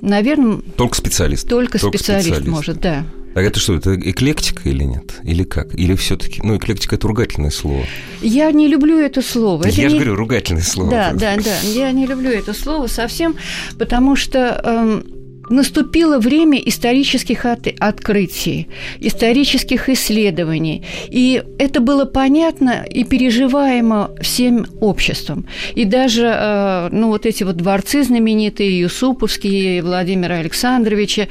наверное... 0.00 0.58
Только 0.76 0.96
специалист. 0.96 1.48
Только, 1.48 1.78
только 1.78 1.98
специалист, 1.98 2.26
специалист 2.28 2.48
может, 2.48 2.80
да. 2.80 3.04
А 3.34 3.40
это 3.40 3.60
что, 3.60 3.74
это 3.74 3.94
эклектика 3.94 4.68
или 4.68 4.82
нет? 4.82 5.20
Или 5.22 5.44
как? 5.44 5.78
Или 5.78 5.94
все-таки, 5.94 6.40
ну, 6.42 6.56
эклектика 6.56 6.96
это 6.96 7.06
ругательное 7.06 7.50
слово. 7.50 7.84
Я 8.20 8.50
не 8.50 8.66
люблю 8.66 8.98
это 8.98 9.22
слово. 9.22 9.64
Это 9.64 9.80
я 9.80 9.84
не... 9.84 9.90
же 9.90 9.96
говорю, 9.96 10.16
ругательное 10.16 10.62
слово. 10.62 10.90
Да, 10.90 11.12
да, 11.12 11.36
да. 11.36 11.60
Я 11.62 11.92
не 11.92 12.06
люблю 12.06 12.30
это 12.30 12.52
слово 12.52 12.88
совсем, 12.88 13.36
потому 13.78 14.16
что 14.16 14.60
эм, 14.64 15.17
наступило 15.50 16.18
время 16.18 16.58
исторических 16.58 17.44
от, 17.44 17.68
открытий, 17.78 18.68
исторических 19.00 19.88
исследований. 19.88 20.82
И 21.08 21.42
это 21.58 21.80
было 21.80 22.04
понятно 22.04 22.84
и 22.88 23.04
переживаемо 23.04 24.10
всем 24.20 24.66
обществом. 24.80 25.46
И 25.74 25.84
даже 25.84 26.26
э, 26.26 26.88
ну, 26.92 27.08
вот 27.08 27.26
эти 27.26 27.44
вот 27.44 27.56
дворцы 27.56 28.02
знаменитые, 28.02 28.80
Юсуповские, 28.80 29.82
Владимира 29.82 30.36
Александровича, 30.36 31.28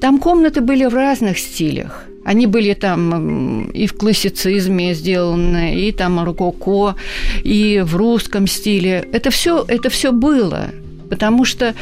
там 0.00 0.18
комнаты 0.18 0.60
были 0.60 0.84
в 0.86 0.94
разных 0.94 1.38
стилях. 1.38 2.06
Они 2.24 2.46
были 2.46 2.72
там 2.74 3.66
и 3.66 3.86
в 3.86 3.92
классицизме 3.92 4.94
сделаны, 4.94 5.74
и 5.78 5.92
там 5.92 6.24
рококо, 6.24 6.96
и 7.44 7.82
в 7.84 7.96
русском 7.96 8.46
стиле. 8.46 9.06
Это 9.12 9.30
все, 9.30 9.64
это 9.68 9.90
все 9.90 10.10
было 10.10 10.70
потому 11.08 11.44
что 11.44 11.74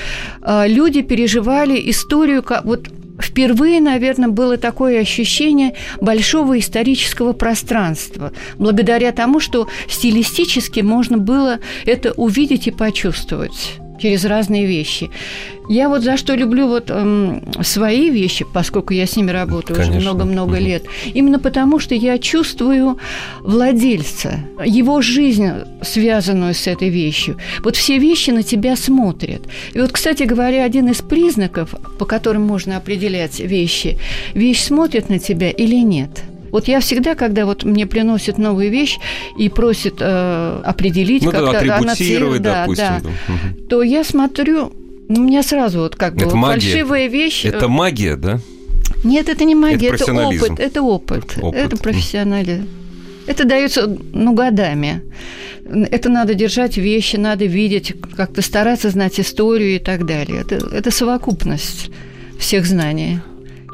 э, 0.43 0.69
люди 0.69 1.02
переживали 1.02 1.91
историю, 1.91 2.43
как, 2.43 2.64
вот 2.64 2.88
впервые, 3.21 3.81
наверное, 3.81 4.29
было 4.29 4.57
такое 4.57 5.00
ощущение 5.00 5.75
большого 6.00 6.59
исторического 6.59 7.33
пространства, 7.33 8.33
благодаря 8.59 9.12
тому, 9.12 9.41
что 9.41 9.69
стилистически 9.88 10.81
можно 10.81 11.19
было 11.19 11.61
это 11.87 12.12
увидеть 12.12 12.67
и 12.67 12.71
почувствовать 12.71 13.79
через 14.03 14.25
разные 14.25 14.67
вещи. 14.67 15.11
Я 15.69 15.89
вот 15.89 16.03
за 16.03 16.17
что 16.17 16.35
люблю 16.35 16.67
вот 16.67 16.91
эм, 16.91 17.43
свои 17.63 18.11
вещи, 18.11 18.45
поскольку 18.53 18.93
я 18.95 19.07
с 19.07 19.17
ними 19.17 19.31
работаю 19.31 19.77
Конечно. 19.77 19.99
уже 19.99 20.09
много-много 20.09 20.55
угу. 20.55 20.65
лет, 20.65 20.85
именно 21.15 21.39
потому 21.39 21.79
что 21.79 21.95
я 21.95 22.19
чувствую 22.19 22.99
владельца, 23.41 24.41
его 24.65 25.01
жизнь, 25.03 25.49
связанную 25.83 26.55
с 26.55 26.67
этой 26.67 26.89
вещью. 26.89 27.39
Вот 27.63 27.77
все 27.77 27.99
вещи 27.99 28.31
на 28.31 28.43
тебя 28.43 28.77
смотрят. 28.77 29.43
И 29.73 29.81
вот, 29.81 29.93
кстати 29.93 30.25
говоря, 30.25 30.65
один 30.65 30.89
из 30.89 31.01
признаков, 31.01 31.75
по 31.99 32.05
которым 32.05 32.43
можно 32.43 32.77
определять 32.77 33.39
вещи, 33.39 33.99
вещь 34.35 34.63
смотрит 34.63 35.09
на 35.09 35.21
тебя 35.21 35.51
или 35.51 35.77
нет– 35.77 36.11
вот 36.53 36.69
я 36.69 36.81
всегда, 36.81 37.15
когда 37.15 37.47
вот 37.47 37.65
мне 37.65 37.87
приносят 37.87 38.39
новую 38.39 38.71
вещь 38.71 38.99
и 39.39 39.49
просят 39.49 39.95
э, 40.01 40.61
определить, 40.65 41.25
ну, 41.25 41.31
как-то 41.31 41.53
да, 41.53 41.61
да, 41.61 41.81
допустим, 41.81 42.43
да, 42.43 42.67
да, 42.67 43.03
то 43.69 43.83
я 43.83 44.05
смотрю, 44.05 44.73
у 45.09 45.21
меня 45.21 45.43
сразу 45.43 45.81
вот 45.81 45.97
как 45.97 46.15
бы 46.15 46.27
вот 46.27 46.35
фальшивая 46.35 47.09
вещь. 47.09 47.47
Это 47.47 47.69
магия, 47.69 48.17
да? 48.17 48.39
Нет, 49.03 49.29
это 49.31 49.45
не 49.45 49.55
магия, 49.55 49.89
это, 49.89 50.05
это 50.05 50.13
опыт, 50.13 50.61
это 50.61 50.83
опыт, 50.83 51.39
опыт. 51.41 51.59
это 51.59 51.77
профессионализм. 51.77 52.69
Это 53.27 53.45
дается, 53.45 53.97
ну, 54.13 54.35
годами. 54.35 55.03
Это 55.65 56.09
надо 56.09 56.35
держать 56.35 56.77
вещи, 56.77 57.17
надо 57.17 57.47
видеть, 57.47 57.95
как-то 58.17 58.43
стараться 58.43 58.91
знать 58.91 59.19
историю 59.19 59.77
и 59.77 59.79
так 59.79 60.05
далее. 60.07 60.41
Это, 60.43 60.57
это 60.57 60.91
совокупность 60.91 61.91
всех 62.39 62.67
знаний 62.67 63.21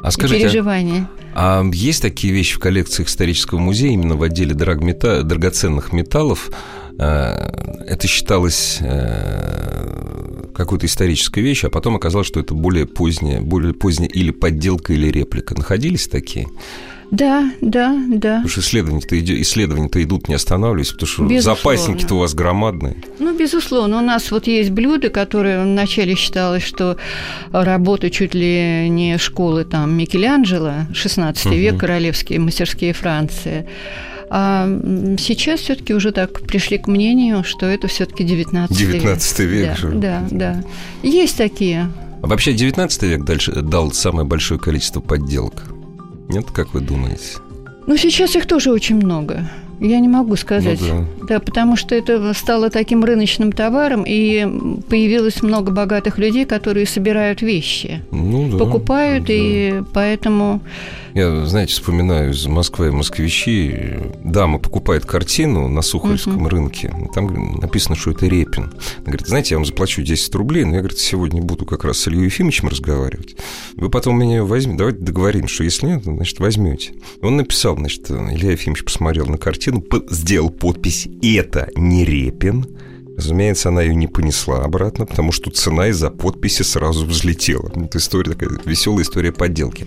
а 0.01 0.11
скажите, 0.11 0.39
и 0.39 0.43
переживаний. 0.43 1.03
А 1.41 1.63
есть 1.71 2.01
такие 2.01 2.33
вещи 2.33 2.57
в 2.57 2.59
коллекциях 2.59 3.07
исторического 3.07 3.59
музея, 3.59 3.93
именно 3.93 4.17
в 4.17 4.23
отделе 4.23 4.53
драгмета... 4.53 5.23
драгоценных 5.23 5.93
металлов? 5.93 6.49
Э, 6.97 7.85
это 7.87 8.07
считалось 8.09 8.79
э, 8.81 10.49
какой-то 10.53 10.85
исторической 10.85 11.39
вещью, 11.39 11.69
а 11.69 11.71
потом 11.71 11.95
оказалось, 11.95 12.27
что 12.27 12.41
это 12.41 12.53
более 12.53 12.85
поздняя, 12.85 13.39
более 13.39 13.73
поздняя 13.73 14.09
или 14.09 14.31
подделка, 14.31 14.91
или 14.91 15.07
реплика. 15.07 15.55
Находились 15.55 16.09
такие? 16.09 16.49
Да, 17.11 17.51
да, 17.61 17.99
да. 18.07 18.35
Потому 18.35 18.49
что 18.49 18.61
исследования-то, 18.61 19.41
исследования-то 19.41 20.01
идут, 20.03 20.29
не 20.29 20.35
останавливаясь, 20.35 20.91
потому 20.91 21.07
что 21.07 21.41
запасники-то 21.41 22.15
у 22.15 22.19
вас 22.19 22.33
громадные. 22.33 22.97
Ну, 23.19 23.35
безусловно. 23.37 23.97
У 23.97 24.01
нас 24.01 24.31
вот 24.31 24.47
есть 24.47 24.69
блюда, 24.69 25.09
которые 25.09 25.63
вначале 25.63 26.15
считалось, 26.15 26.63
что 26.63 26.97
работа 27.51 28.09
чуть 28.09 28.35
ли 28.35 28.87
не 28.89 29.17
школы 29.17 29.65
там 29.65 29.93
Микеланджело, 29.93 30.73
16 30.93 31.45
угу. 31.47 31.55
век, 31.55 31.79
королевские 31.79 32.39
мастерские 32.39 32.93
Франции. 32.93 33.65
А 34.31 34.67
сейчас 35.17 35.61
все-таки 35.61 35.95
уже 35.95 36.11
так 36.11 36.41
пришли 36.41 36.77
к 36.77 36.87
мнению, 36.87 37.43
что 37.43 37.65
это 37.65 37.87
все-таки 37.87 38.23
19 38.23 38.79
век. 38.79 39.01
19 39.01 39.39
век. 39.39 39.67
Да, 39.67 39.75
же. 39.75 39.89
да, 39.89 40.27
да. 40.29 40.63
Есть 41.01 41.37
такие. 41.37 41.91
А 42.21 42.27
вообще 42.27 42.53
19 42.53 43.03
век 43.03 43.23
дальше 43.23 43.51
дал 43.63 43.91
самое 43.91 44.27
большое 44.27 44.59
количество 44.59 44.99
подделок. 44.99 45.63
Нет, 46.29 46.51
как 46.51 46.73
вы 46.73 46.81
думаете? 46.81 47.39
Ну, 47.87 47.97
сейчас 47.97 48.35
их 48.35 48.45
тоже 48.45 48.71
очень 48.71 48.97
много. 48.97 49.49
Я 49.79 49.99
не 49.99 50.07
могу 50.07 50.35
сказать. 50.35 50.79
Ну, 50.81 51.05
да. 51.21 51.25
да, 51.27 51.39
потому 51.39 51.75
что 51.75 51.95
это 51.95 52.33
стало 52.33 52.69
таким 52.69 53.03
рыночным 53.03 53.51
товаром, 53.51 54.03
и 54.05 54.81
появилось 54.89 55.41
много 55.41 55.71
богатых 55.71 56.17
людей, 56.17 56.45
которые 56.45 56.85
собирают 56.85 57.41
вещи. 57.41 58.01
Ну, 58.11 58.49
да, 58.51 58.57
покупают, 58.57 59.25
да. 59.25 59.33
и 59.33 59.81
поэтому 59.93 60.61
я, 61.13 61.45
знаете, 61.45 61.73
вспоминаю 61.73 62.31
из 62.31 62.45
Москвы 62.45 62.91
москвичи. 62.91 63.97
Дама 64.23 64.59
покупает 64.59 65.05
картину 65.05 65.67
на 65.67 65.81
Сухольском 65.81 66.45
uh-huh. 66.45 66.49
рынке. 66.49 66.93
Там 67.13 67.55
написано, 67.55 67.95
что 67.95 68.11
это 68.11 68.27
Репин. 68.27 68.65
Она 68.97 69.05
говорит, 69.05 69.27
знаете, 69.27 69.55
я 69.55 69.57
вам 69.57 69.65
заплачу 69.65 70.01
10 70.01 70.35
рублей, 70.35 70.65
но 70.65 70.75
я, 70.75 70.79
говорит, 70.79 70.99
сегодня 70.99 71.41
буду 71.41 71.65
как 71.65 71.83
раз 71.83 71.99
с 71.99 72.07
Ильей 72.07 72.25
Ефимовичем 72.25 72.69
разговаривать. 72.69 73.35
Вы 73.75 73.89
потом 73.89 74.19
меня 74.19 74.43
возьмете. 74.43 74.77
Давайте 74.77 74.99
договоримся, 74.99 75.53
что 75.53 75.63
если 75.63 75.87
нет, 75.87 76.03
значит, 76.03 76.39
возьмете. 76.39 76.93
Он 77.21 77.37
написал, 77.37 77.75
значит, 77.75 78.09
Илья 78.09 78.51
Ефимович 78.51 78.83
посмотрел 78.83 79.25
на 79.25 79.37
картину, 79.37 79.68
сделал 80.09 80.49
подпись 80.49 81.07
«Это 81.21 81.69
не 81.75 82.05
Репин», 82.05 82.65
Разумеется, 83.19 83.67
она 83.67 83.81
ее 83.81 83.95
не 83.95 84.07
понесла 84.07 84.63
обратно, 84.63 85.05
потому 85.05 85.33
что 85.33 85.51
цена 85.51 85.89
из-за 85.89 86.09
подписи 86.09 86.61
сразу 86.61 87.05
взлетела. 87.05 87.69
Это 87.75 87.97
история 87.97 88.31
такая 88.31 88.49
веселая 88.63 89.03
история 89.03 89.33
подделки. 89.33 89.85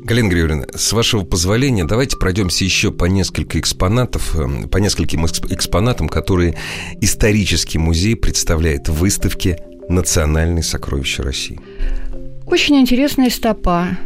Галина 0.00 0.28
Григорьевна, 0.28 0.66
с 0.74 0.92
вашего 0.92 1.24
позволения, 1.24 1.86
давайте 1.86 2.18
пройдемся 2.18 2.62
еще 2.62 2.92
по 2.92 3.06
несколько 3.06 3.58
экспонатов, 3.58 4.36
эм, 4.38 4.68
по 4.68 4.76
нескольким 4.76 5.24
экспонатам, 5.24 6.10
которые 6.10 6.58
исторический 7.00 7.78
музей 7.78 8.16
представляет 8.16 8.90
в 8.90 8.96
выставке 8.96 9.64
«Национальные 9.88 10.62
сокровища 10.62 11.22
России». 11.22 11.58
Очень 12.46 12.82
интересная 12.82 13.30
стопа. 13.30 13.96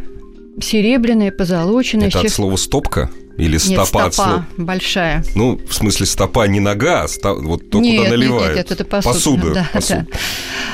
Серебряная, 0.61 1.33
позолоченная. 1.33 2.07
Это 2.07 2.21
от 2.21 2.29
слова 2.29 2.55
«стопка»? 2.55 3.11
Или 3.39 3.57
стопа? 3.57 3.79
Нет, 3.79 3.87
стопа 3.87 4.11
слова... 4.11 4.45
большая. 4.57 5.23
Ну, 5.35 5.59
в 5.67 5.73
смысле, 5.73 6.05
стопа 6.05 6.45
не 6.47 6.59
нога, 6.59 7.03
а 7.03 7.05
sto... 7.05 7.41
вот 7.41 7.69
то, 7.69 7.79
нет, 7.79 7.99
куда 7.99 8.09
наливают. 8.11 8.55
Нет, 8.55 8.69
нет, 8.69 8.71
это 8.71 8.83
посуда. 8.83 9.13
Посуда. 9.13 9.53
Да, 9.53 9.69
посуда. 9.73 10.07
Да. 10.09 10.17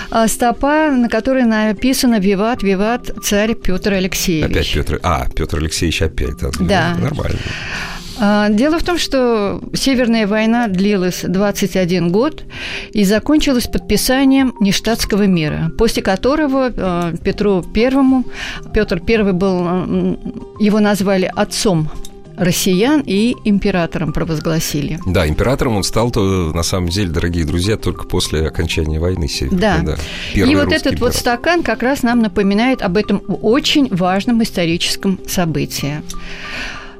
А 0.09 0.27
стопа, 0.27 0.91
на 0.91 1.07
которой 1.07 1.43
написано 1.43 2.19
«Виват, 2.19 2.63
виват, 2.63 3.11
царь 3.23 3.53
Петр 3.53 3.93
Алексеевич». 3.93 4.51
Опять 4.51 4.73
Петр. 4.73 4.99
А, 5.03 5.27
Петр 5.35 5.57
Алексеевич 5.59 6.01
опять. 6.01 6.37
Да. 6.37 6.49
да. 6.59 6.95
Нормально. 6.95 7.39
А, 8.17 8.49
дело 8.49 8.79
в 8.79 8.83
том, 8.83 8.97
что 8.97 9.61
Северная 9.73 10.25
война 10.25 10.67
длилась 10.67 11.21
21 11.23 12.11
год 12.11 12.43
и 12.93 13.03
закончилась 13.03 13.67
подписанием 13.67 14.53
нештатского 14.59 15.23
мира, 15.27 15.71
после 15.77 16.01
которого 16.01 16.71
а, 16.75 17.13
Петру 17.23 17.61
Первому, 17.61 18.25
Петр 18.73 18.99
Первый 18.99 19.33
был, 19.33 20.17
его 20.59 20.79
назвали 20.79 21.31
отцом 21.35 21.89
россиян 22.37 23.01
и 23.05 23.35
императором 23.43 24.13
провозгласили. 24.13 24.99
Да, 25.05 25.27
императором 25.27 25.77
он 25.77 25.83
стал, 25.83 26.11
то, 26.11 26.51
на 26.53 26.63
самом 26.63 26.89
деле, 26.89 27.09
дорогие 27.09 27.45
друзья, 27.45 27.77
только 27.77 28.05
после 28.05 28.47
окончания 28.47 28.99
войны 28.99 29.27
Северной. 29.27 29.59
Да. 29.59 29.79
да. 29.81 29.95
и 30.33 30.55
вот 30.55 30.67
этот 30.67 30.93
император. 30.93 30.99
вот 30.99 31.15
стакан 31.15 31.63
как 31.63 31.83
раз 31.83 32.03
нам 32.03 32.19
напоминает 32.19 32.81
об 32.81 32.97
этом 32.97 33.21
очень 33.27 33.87
важном 33.93 34.43
историческом 34.43 35.19
событии. 35.27 36.01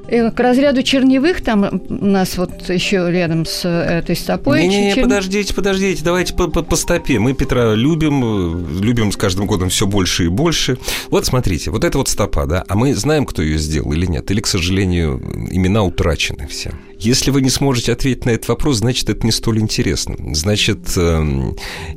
Э, 0.08 0.30
к 0.30 0.38
разряду 0.38 0.82
черневых 0.82 1.42
там 1.42 1.82
у 1.88 2.04
нас 2.04 2.38
вот 2.38 2.68
еще 2.68 3.10
рядом 3.10 3.44
с 3.44 3.64
э, 3.64 3.98
этой 3.98 4.16
стопой. 4.16 4.62
Не, 4.62 4.68
не, 4.68 4.84
не 4.86 4.94
чер... 4.94 5.04
подождите, 5.04 5.54
подождите, 5.54 6.04
давайте 6.04 6.34
по, 6.34 6.48
по, 6.48 6.62
по 6.62 6.76
стопе. 6.76 7.18
Мы 7.18 7.34
Петра 7.34 7.74
любим, 7.74 8.22
э, 8.24 8.82
любим 8.82 9.10
с 9.10 9.16
каждым 9.16 9.46
годом 9.46 9.68
все 9.68 9.86
больше 9.86 10.26
и 10.26 10.28
больше. 10.28 10.78
Вот 11.10 11.26
смотрите, 11.26 11.70
вот 11.70 11.84
это 11.84 11.98
вот 11.98 12.08
стопа, 12.08 12.46
да, 12.46 12.64
а 12.68 12.76
мы 12.76 12.94
знаем, 12.94 13.26
кто 13.26 13.42
ее 13.42 13.58
сделал 13.58 13.92
или 13.92 14.06
нет? 14.06 14.30
Или, 14.30 14.40
к 14.40 14.46
сожалению, 14.46 15.20
имена 15.50 15.82
утрачены 15.82 16.46
все. 16.46 16.72
Если 16.98 17.30
вы 17.30 17.42
не 17.42 17.50
сможете 17.50 17.92
ответить 17.92 18.24
на 18.24 18.30
этот 18.30 18.48
вопрос, 18.48 18.78
значит, 18.78 19.10
это 19.10 19.26
не 19.26 19.32
столь 19.32 19.58
интересно. 19.58 20.14
Значит, 20.34 20.78
э, 20.96 21.52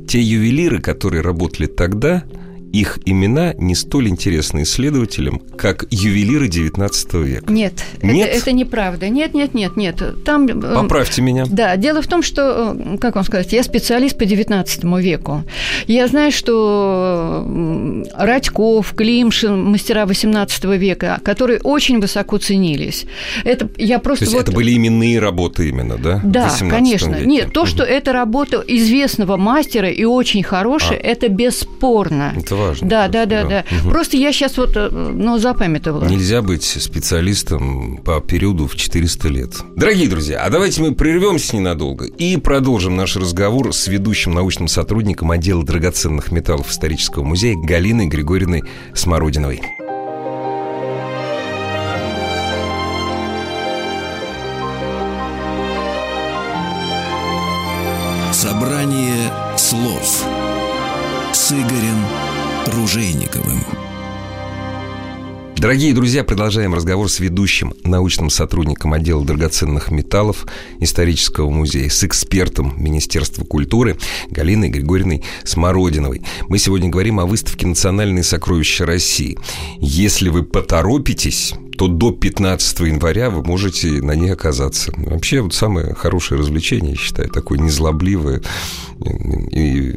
те 0.08 0.20
ювелиры, 0.20 0.80
которые 0.80 1.22
работали 1.22 1.66
тогда, 1.66 2.24
их 2.72 2.98
имена 3.04 3.54
не 3.54 3.74
столь 3.74 4.08
интересны 4.08 4.62
исследователям, 4.62 5.40
как 5.56 5.86
ювелиры 5.90 6.48
XIX 6.48 7.22
века. 7.24 7.52
Нет, 7.52 7.84
нет? 8.02 8.28
Это, 8.28 8.38
это 8.38 8.52
неправда. 8.52 9.08
Нет, 9.08 9.34
нет, 9.34 9.54
нет, 9.54 9.76
нет. 9.76 10.02
Там, 10.24 10.46
э, 10.46 10.74
Поправьте 10.74 11.22
меня. 11.22 11.46
Да, 11.48 11.76
дело 11.76 12.02
в 12.02 12.06
том, 12.06 12.22
что, 12.22 12.76
э, 12.78 12.98
как 12.98 13.16
вам 13.16 13.24
сказать, 13.24 13.52
я 13.52 13.62
специалист 13.62 14.16
по 14.16 14.22
XIX 14.22 15.00
веку. 15.00 15.44
Я 15.86 16.06
знаю, 16.06 16.32
что 16.32 17.46
Радьков, 18.16 18.94
Климшин, 18.94 19.64
мастера 19.64 20.04
XVIII 20.04 20.78
века, 20.78 21.20
которые 21.24 21.60
очень 21.60 22.00
высоко 22.00 22.38
ценились. 22.38 23.06
Это 23.44 23.68
я 23.76 23.98
просто 23.98 24.24
То 24.24 24.28
есть 24.30 24.34
вот... 24.34 24.48
это 24.48 24.52
были 24.52 24.76
именные 24.76 25.18
работы 25.18 25.68
именно, 25.68 25.96
да? 25.96 26.20
Да, 26.24 26.50
конечно. 26.58 27.14
Веке. 27.14 27.26
Нет, 27.26 27.52
то, 27.52 27.66
что 27.66 27.82
угу. 27.82 27.90
это 27.90 28.12
работа 28.12 28.62
известного 28.66 29.36
мастера 29.36 29.90
и 29.90 30.04
очень 30.04 30.42
хорошая, 30.42 30.98
а. 30.98 31.02
это 31.02 31.28
бесспорно. 31.28 32.34
Это 32.36 32.59
важно. 32.60 32.88
Да, 32.88 33.08
да, 33.08 33.26
да, 33.26 33.42
да. 33.42 33.48
да. 33.48 33.64
Угу. 33.82 33.90
Просто 33.90 34.16
я 34.16 34.32
сейчас 34.32 34.56
вот, 34.56 34.76
э, 34.76 34.88
ну, 34.90 35.38
запамятовала. 35.38 36.04
Нельзя 36.04 36.42
быть 36.42 36.64
специалистом 36.64 37.98
по 37.98 38.20
периоду 38.20 38.66
в 38.66 38.76
400 38.76 39.28
лет. 39.28 39.54
Дорогие 39.76 40.08
друзья, 40.08 40.42
а 40.44 40.50
давайте 40.50 40.82
мы 40.82 40.94
прервемся 40.94 41.56
ненадолго 41.56 42.06
и 42.06 42.36
продолжим 42.36 42.96
наш 42.96 43.16
разговор 43.16 43.74
с 43.74 43.86
ведущим 43.88 44.32
научным 44.32 44.68
сотрудником 44.68 45.30
отдела 45.30 45.64
драгоценных 45.64 46.32
металлов 46.32 46.70
исторического 46.70 47.24
музея 47.24 47.56
Галиной 47.56 48.06
Григорьевной 48.06 48.62
Смородиновой. 48.94 49.60
Собрание 58.32 59.30
слов 59.56 60.19
Дорогие 65.60 65.92
друзья, 65.92 66.24
продолжаем 66.24 66.72
разговор 66.72 67.10
с 67.10 67.20
ведущим 67.20 67.74
научным 67.84 68.30
сотрудником 68.30 68.94
отдела 68.94 69.22
драгоценных 69.26 69.90
металлов 69.90 70.46
исторического 70.78 71.50
музея, 71.50 71.90
с 71.90 72.02
экспертом 72.02 72.72
Министерства 72.82 73.44
культуры 73.44 73.98
Галиной 74.30 74.70
Григорьевной 74.70 75.22
Смородиновой. 75.44 76.22
Мы 76.48 76.56
сегодня 76.56 76.88
говорим 76.88 77.20
о 77.20 77.26
выставке 77.26 77.66
«Национальные 77.66 78.24
сокровища 78.24 78.86
России». 78.86 79.36
Если 79.76 80.30
вы 80.30 80.44
поторопитесь, 80.44 81.52
то 81.80 81.88
до 81.88 82.12
15 82.12 82.80
января 82.80 83.30
вы 83.30 83.42
можете 83.42 84.02
на 84.02 84.14
ней 84.14 84.30
оказаться. 84.34 84.92
Вообще, 84.98 85.40
вот 85.40 85.54
самое 85.54 85.94
хорошее 85.94 86.38
развлечение, 86.38 86.90
я 86.90 86.96
считаю, 86.98 87.30
такое 87.30 87.58
незлобливое 87.58 88.42
и 89.50 89.94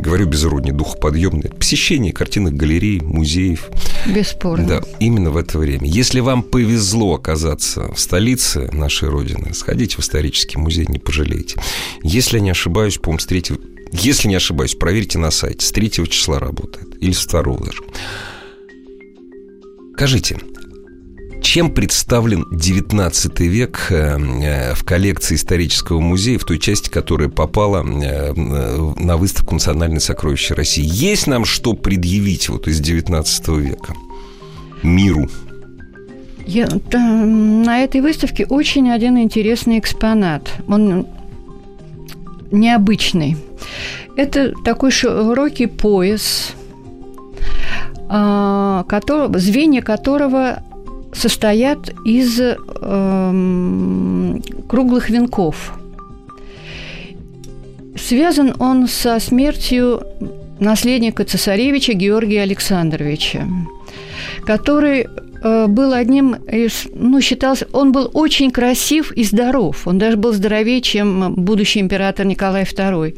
говорю 0.00 0.26
без 0.26 0.44
иронии, 0.44 0.72
духоподъемное, 0.72 1.48
посещение 1.48 2.12
картинных 2.12 2.54
галерей, 2.54 3.00
музеев. 3.02 3.70
Бесспорно. 4.04 4.66
Да, 4.66 4.82
именно 4.98 5.30
в 5.30 5.36
это 5.36 5.60
время. 5.60 5.86
Если 5.86 6.18
вам 6.18 6.42
повезло 6.42 7.14
оказаться 7.14 7.94
в 7.94 8.00
столице 8.00 8.68
нашей 8.72 9.08
Родины, 9.08 9.54
сходите 9.54 9.98
в 9.98 10.00
исторический 10.00 10.58
музей, 10.58 10.86
не 10.88 10.98
пожалеете. 10.98 11.54
Если 12.02 12.38
я 12.38 12.42
не 12.42 12.50
ошибаюсь, 12.50 12.98
по-моему, 12.98 13.20
с 13.20 13.26
3... 13.26 13.44
Если 13.92 14.26
не 14.26 14.34
ошибаюсь, 14.34 14.74
проверьте 14.74 15.20
на 15.20 15.30
сайте. 15.30 15.64
С 15.64 15.70
3 15.70 15.88
числа 16.08 16.40
работает. 16.40 17.00
Или 17.00 17.12
с 17.12 17.24
2 17.26 17.42
даже. 17.42 17.82
Скажите, 19.94 20.38
чем 21.46 21.70
представлен 21.70 22.44
19 22.50 23.40
век 23.40 23.86
э, 23.90 24.18
э, 24.18 24.74
в 24.74 24.82
коллекции 24.84 25.36
исторического 25.36 26.00
музея, 26.00 26.40
в 26.40 26.44
той 26.44 26.58
части, 26.58 26.90
которая 26.90 27.28
попала 27.28 27.84
э, 27.86 28.32
на 28.34 29.16
выставку 29.16 29.54
«Национальные 29.54 30.00
сокровища 30.00 30.56
России»? 30.56 30.84
Есть 30.84 31.28
нам 31.28 31.44
что 31.44 31.74
предъявить 31.74 32.48
вот 32.48 32.66
из 32.66 32.80
19 32.80 33.48
века 33.48 33.94
миру? 34.82 35.28
Я, 36.44 36.66
там, 36.66 37.62
на 37.62 37.78
этой 37.78 38.00
выставке 38.00 38.44
очень 38.44 38.90
один 38.90 39.16
интересный 39.16 39.78
экспонат. 39.78 40.50
Он 40.66 41.06
необычный. 42.50 43.36
Это 44.16 44.52
такой 44.64 44.90
широкий 44.90 45.66
пояс, 45.66 46.54
а, 48.08 48.84
который, 48.88 49.38
звенья 49.38 49.80
которого 49.80 50.64
состоят 51.16 51.90
из 52.04 52.40
э, 52.40 52.54
круглых 54.68 55.10
венков. 55.10 55.72
Связан 57.96 58.54
он 58.58 58.86
со 58.86 59.18
смертью 59.18 60.02
наследника 60.60 61.24
цесаревича 61.24 61.94
Георгия 61.94 62.42
Александровича, 62.42 63.46
который 64.44 65.06
э, 65.42 65.66
был 65.66 65.92
одним 65.94 66.34
из, 66.34 66.86
ну, 66.94 67.20
считался, 67.22 67.66
он 67.72 67.92
был 67.92 68.10
очень 68.12 68.50
красив 68.50 69.12
и 69.12 69.24
здоров. 69.24 69.86
Он 69.86 69.98
даже 69.98 70.16
был 70.18 70.34
здоровее, 70.34 70.82
чем 70.82 71.34
будущий 71.34 71.80
император 71.80 72.26
Николай 72.26 72.64
II. 72.64 73.16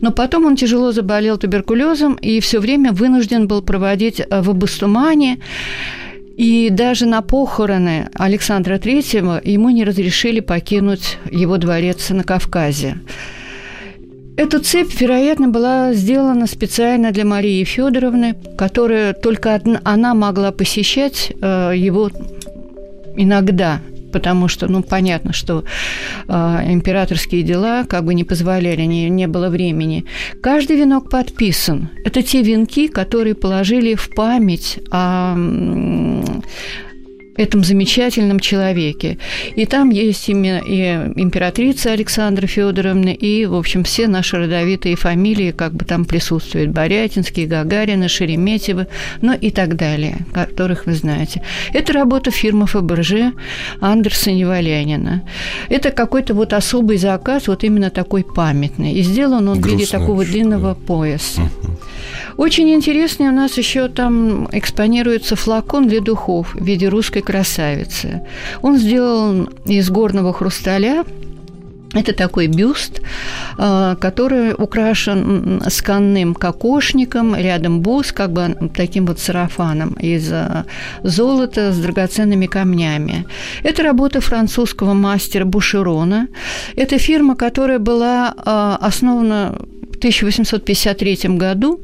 Но 0.00 0.12
потом 0.12 0.44
он 0.44 0.56
тяжело 0.56 0.92
заболел 0.92 1.38
туберкулезом 1.38 2.14
и 2.14 2.40
все 2.40 2.60
время 2.60 2.92
вынужден 2.92 3.48
был 3.48 3.62
проводить 3.62 4.20
э, 4.20 4.42
в 4.42 4.50
Абастумане 4.50 5.38
и 6.38 6.70
даже 6.70 7.04
на 7.06 7.20
похороны 7.20 8.08
Александра 8.14 8.78
Третьего 8.78 9.40
ему 9.42 9.70
не 9.70 9.82
разрешили 9.84 10.38
покинуть 10.38 11.18
его 11.28 11.58
дворец 11.58 12.10
на 12.10 12.22
Кавказе. 12.22 12.98
Эта 14.36 14.60
цепь, 14.60 15.00
вероятно, 15.00 15.48
была 15.48 15.92
сделана 15.94 16.46
специально 16.46 17.10
для 17.10 17.24
Марии 17.24 17.64
Федоровны, 17.64 18.36
которая 18.56 19.14
только 19.14 19.60
она 19.82 20.14
могла 20.14 20.52
посещать 20.52 21.32
э, 21.42 21.72
его 21.74 22.08
иногда 23.16 23.80
потому 24.12 24.48
что, 24.48 24.68
ну, 24.68 24.82
понятно, 24.82 25.32
что 25.32 25.64
э, 26.28 26.32
императорские 26.72 27.42
дела 27.42 27.84
как 27.84 28.04
бы 28.04 28.14
не 28.14 28.24
позволяли, 28.24 28.82
не, 28.82 29.08
не 29.10 29.26
было 29.26 29.48
времени. 29.48 30.04
Каждый 30.42 30.76
венок 30.76 31.10
подписан. 31.10 31.88
Это 32.04 32.22
те 32.22 32.42
венки, 32.42 32.88
которые 32.88 33.34
положили 33.34 33.94
в 33.94 34.10
память 34.14 34.78
о 34.90 35.34
этом 37.38 37.62
замечательном 37.64 38.40
человеке. 38.40 39.16
И 39.54 39.64
там 39.64 39.90
есть 39.90 40.28
имя 40.28 40.58
и 40.58 41.12
императрица 41.16 41.92
Александра 41.92 42.46
Федоровна, 42.46 43.10
и, 43.10 43.46
в 43.46 43.54
общем, 43.54 43.84
все 43.84 44.08
наши 44.08 44.36
родовитые 44.36 44.96
фамилии 44.96 45.52
как 45.52 45.72
бы 45.72 45.84
там 45.84 46.04
присутствуют. 46.04 46.70
Борятинские, 46.70 47.46
Гагарина, 47.46 48.08
Шереметьева, 48.08 48.88
ну 49.22 49.34
и 49.34 49.50
так 49.50 49.76
далее, 49.76 50.18
которых 50.34 50.86
вы 50.86 50.94
знаете. 50.94 51.42
Это 51.72 51.92
работа 51.92 52.30
фирмы 52.30 52.66
Фаберже 52.66 53.32
Андерса 53.80 54.32
Невалянина. 54.32 55.22
Это 55.68 55.92
какой-то 55.92 56.34
вот 56.34 56.52
особый 56.52 56.98
заказ, 56.98 57.46
вот 57.46 57.62
именно 57.62 57.90
такой 57.90 58.24
памятный. 58.24 58.94
И 58.94 59.02
сделан 59.02 59.48
он 59.48 59.60
Грустно 59.60 59.76
в 59.76 59.80
виде 59.80 59.90
такого 59.90 60.24
длинного 60.24 60.74
да. 60.74 60.86
пояса. 60.86 61.42
Угу. 61.42 61.78
Очень 62.36 62.70
интересный 62.70 63.28
у 63.28 63.32
нас 63.32 63.58
еще 63.58 63.88
там 63.88 64.48
экспонируется 64.52 65.34
флакон 65.34 65.88
для 65.88 66.00
духов 66.00 66.54
в 66.54 66.64
виде 66.64 66.88
русской 66.88 67.20
красавицы. 67.28 68.22
Он 68.62 68.78
сделан 68.78 69.50
из 69.66 69.90
горного 69.90 70.32
хрусталя, 70.32 71.04
это 71.94 72.12
такой 72.12 72.46
бюст, 72.46 73.00
э, 73.58 73.96
который 74.00 74.52
украшен 74.52 75.62
сканным 75.68 76.34
кокошником, 76.34 77.36
рядом 77.36 77.80
бус, 77.80 78.12
как 78.12 78.32
бы 78.32 78.70
таким 78.74 79.06
вот 79.06 79.18
сарафаном 79.18 79.92
из 80.00 80.32
э, 80.32 80.64
золота 81.02 81.72
с 81.72 81.78
драгоценными 81.78 82.46
камнями. 82.46 83.24
Это 83.62 83.82
работа 83.82 84.20
французского 84.20 84.94
мастера 84.94 85.44
Бушерона. 85.44 86.28
Это 86.76 86.98
фирма, 86.98 87.36
которая 87.36 87.78
была 87.78 88.34
э, 88.36 88.86
основана 88.86 89.54
1853 89.98 91.36
году. 91.38 91.80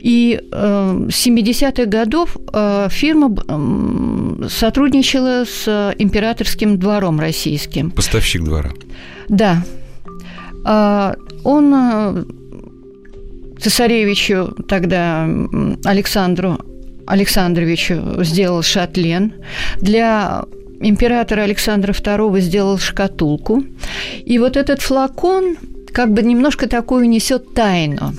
И 0.00 0.40
э, 0.40 1.08
с 1.10 1.26
70-х 1.26 1.84
годов 1.86 2.36
э, 2.52 2.88
фирма 2.90 3.34
э, 3.48 4.48
сотрудничала 4.48 5.44
с 5.44 5.94
императорским 5.98 6.78
двором 6.78 7.20
российским. 7.20 7.90
Поставщик 7.90 8.42
двора. 8.42 8.70
Да. 9.28 9.62
Э, 10.66 11.14
он 11.44 11.74
э, 11.74 12.24
цесаревичу 13.60 14.54
тогда 14.68 15.28
Александру 15.84 16.58
Александровичу 17.06 18.22
сделал 18.24 18.62
шатлен. 18.62 19.34
Для 19.80 20.44
императора 20.80 21.42
Александра 21.42 21.92
II 21.92 22.40
сделал 22.40 22.78
шкатулку. 22.78 23.64
И 24.24 24.38
вот 24.38 24.56
этот 24.56 24.80
флакон 24.80 25.56
как 25.92 26.12
бы 26.12 26.22
немножко 26.22 26.68
такую 26.68 27.08
несет 27.08 27.54
тайну, 27.54 28.12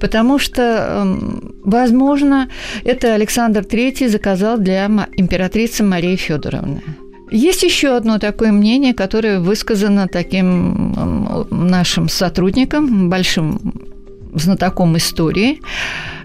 потому 0.00 0.38
что, 0.38 0.62
эм, 0.62 1.54
возможно, 1.64 2.48
это 2.84 3.14
Александр 3.14 3.60
III 3.60 4.08
заказал 4.08 4.58
для 4.58 4.86
императрицы 5.16 5.84
Марии 5.84 6.16
Федоровны. 6.16 6.82
Есть 7.30 7.62
еще 7.62 7.96
одно 7.96 8.18
такое 8.18 8.52
мнение, 8.52 8.94
которое 8.94 9.38
высказано 9.38 10.08
таким 10.08 10.94
эм, 10.94 11.46
нашим 11.50 12.08
сотрудником, 12.08 13.10
большим 13.10 13.60
знатоком 14.34 14.96
истории, 14.96 15.60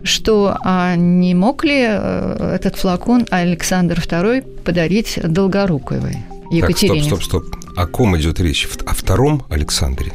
что 0.03 0.57
а 0.63 0.95
не 0.95 1.33
мог 1.35 1.63
ли 1.63 1.85
э, 1.87 2.55
этот 2.55 2.75
флакон 2.75 3.25
Александр 3.29 3.99
II 3.99 4.41
подарить 4.63 5.19
Долгоруковой 5.23 6.17
Екатерине? 6.51 7.09
Так, 7.09 7.21
стоп, 7.21 7.23
стоп, 7.23 7.43
стоп. 7.45 7.63
О 7.75 7.87
ком 7.87 8.17
идет 8.17 8.39
речь? 8.39 8.67
О 8.85 8.93
втором 8.93 9.43
Александре? 9.49 10.13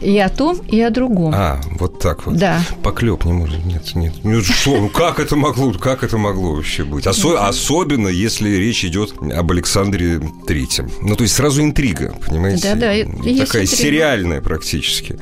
И 0.00 0.18
о 0.18 0.28
том, 0.28 0.58
и 0.68 0.80
о 0.80 0.90
другом. 0.90 1.32
А, 1.34 1.60
вот 1.78 1.98
так 1.98 2.26
вот. 2.26 2.36
Да. 2.36 2.60
Поклеп 2.82 3.24
не 3.24 3.32
может. 3.32 3.64
Нет, 3.64 3.94
нет. 3.94 4.14
Ну 4.24 4.40
что, 4.40 4.78
ну 4.78 4.88
как 4.88 5.20
это 5.20 5.36
могло, 5.36 5.72
как 5.72 6.02
это 6.02 6.16
могло 6.18 6.54
вообще 6.54 6.84
быть? 6.84 7.06
Осо- 7.06 7.36
особенно, 7.36 8.08
если 8.08 8.50
речь 8.50 8.84
идет 8.84 9.14
об 9.20 9.50
Александре 9.50 10.20
Третьем. 10.46 10.90
Ну, 11.02 11.16
то 11.16 11.22
есть 11.22 11.34
сразу 11.34 11.62
интрига, 11.62 12.14
понимаете? 12.26 12.74
Да, 12.74 13.04
да. 13.04 13.44
Такая 13.44 13.66
сериальная 13.66 14.40
практически. 14.40 15.18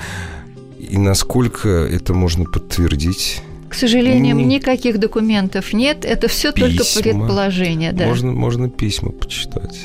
И 0.78 0.98
насколько 0.98 1.68
это 1.68 2.14
можно 2.14 2.44
подтвердить? 2.44 3.42
К 3.68 3.74
сожалению, 3.74 4.36
никаких 4.36 4.98
документов 4.98 5.72
нет. 5.72 6.04
Это 6.04 6.28
все 6.28 6.52
только 6.52 6.84
предположение. 6.94 7.92
Да. 7.92 8.06
Можно, 8.06 8.32
можно 8.32 8.70
письма 8.70 9.10
почитать. 9.10 9.78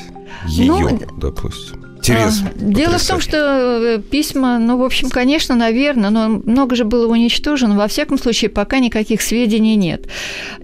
Ее, 0.46 0.72
ну, 0.72 1.00
допустим. 1.18 1.81
Интересно. 2.02 2.50
А, 2.52 2.58
дело 2.58 2.98
в 2.98 3.06
том, 3.06 3.20
что 3.20 3.36
э, 3.36 3.98
письма, 4.00 4.58
ну, 4.58 4.76
в 4.76 4.82
общем, 4.82 5.08
конечно, 5.08 5.54
наверное, 5.54 6.10
но 6.10 6.28
много 6.28 6.74
же 6.74 6.84
было 6.84 7.06
уничтожено. 7.06 7.76
Во 7.76 7.86
всяком 7.86 8.18
случае, 8.18 8.50
пока 8.50 8.80
никаких 8.80 9.22
сведений 9.22 9.76
нет. 9.76 10.08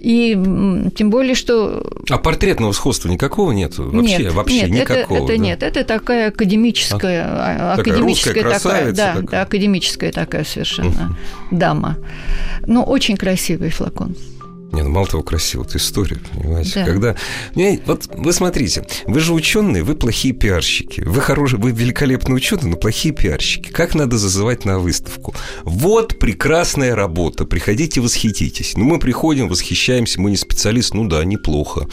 И 0.01 0.33
тем 0.97 1.11
более, 1.11 1.37
что... 1.37 1.89
А 2.11 2.19
портретного 2.19 2.73
сходства 2.73 3.09
никакого 3.09 3.53
нет? 3.53 3.79
Вообще, 3.79 4.25
нет, 4.25 4.33
вообще 4.33 4.63
нет, 4.63 4.83
никакого? 4.83 5.19
Это, 5.19 5.25
это 5.25 5.37
да? 5.39 5.39
нет, 5.39 5.63
это 5.63 5.85
такая 5.85 6.29
академическая... 6.29 7.25
А, 7.29 7.75
академическая 7.79 8.35
такая, 8.35 8.59
такая 8.59 8.93
да, 8.93 9.07
такая. 9.15 9.27
да, 9.29 9.43
академическая 9.43 10.13
такая 10.13 10.45
совершенно 10.45 11.17
дама. 11.53 11.99
Ну, 12.67 12.83
очень 12.83 13.17
красивый 13.17 13.71
флакон. 13.71 14.17
Не, 14.73 14.83
ну 14.83 14.91
мало 14.91 15.07
того, 15.07 15.23
красиво, 15.23 15.65
это 15.65 15.79
история, 15.79 16.19
понимаете? 16.33 16.73
Да. 16.75 16.85
Когда. 16.85 17.17
Вот 17.87 18.09
вы 18.15 18.33
смотрите, 18.33 18.87
вы 19.07 19.21
же 19.21 19.33
ученые, 19.33 19.83
вы 19.83 19.95
плохие 19.95 20.35
пиарщики. 20.35 21.01
Вы 21.01 21.21
хорошие, 21.21 21.59
вы 21.59 21.71
великолепные 21.71 22.37
ученые, 22.37 22.67
но 22.67 22.77
плохие 22.77 23.15
пиарщики. 23.15 23.71
Как 23.71 23.95
надо 23.95 24.19
зазывать 24.19 24.65
на 24.65 24.79
выставку? 24.79 25.35
Вот 25.63 26.19
прекрасная 26.19 26.95
работа. 26.95 27.47
Приходите, 27.47 28.01
восхититесь. 28.01 28.77
Ну, 28.77 28.85
мы 28.85 28.99
приходим, 28.99 29.49
восхищаемся, 29.49 30.21
мы 30.21 30.31
не 30.31 30.37
специалист, 30.37 30.93
ну 30.93 31.09
да, 31.09 31.25
неплохо. 31.25 31.89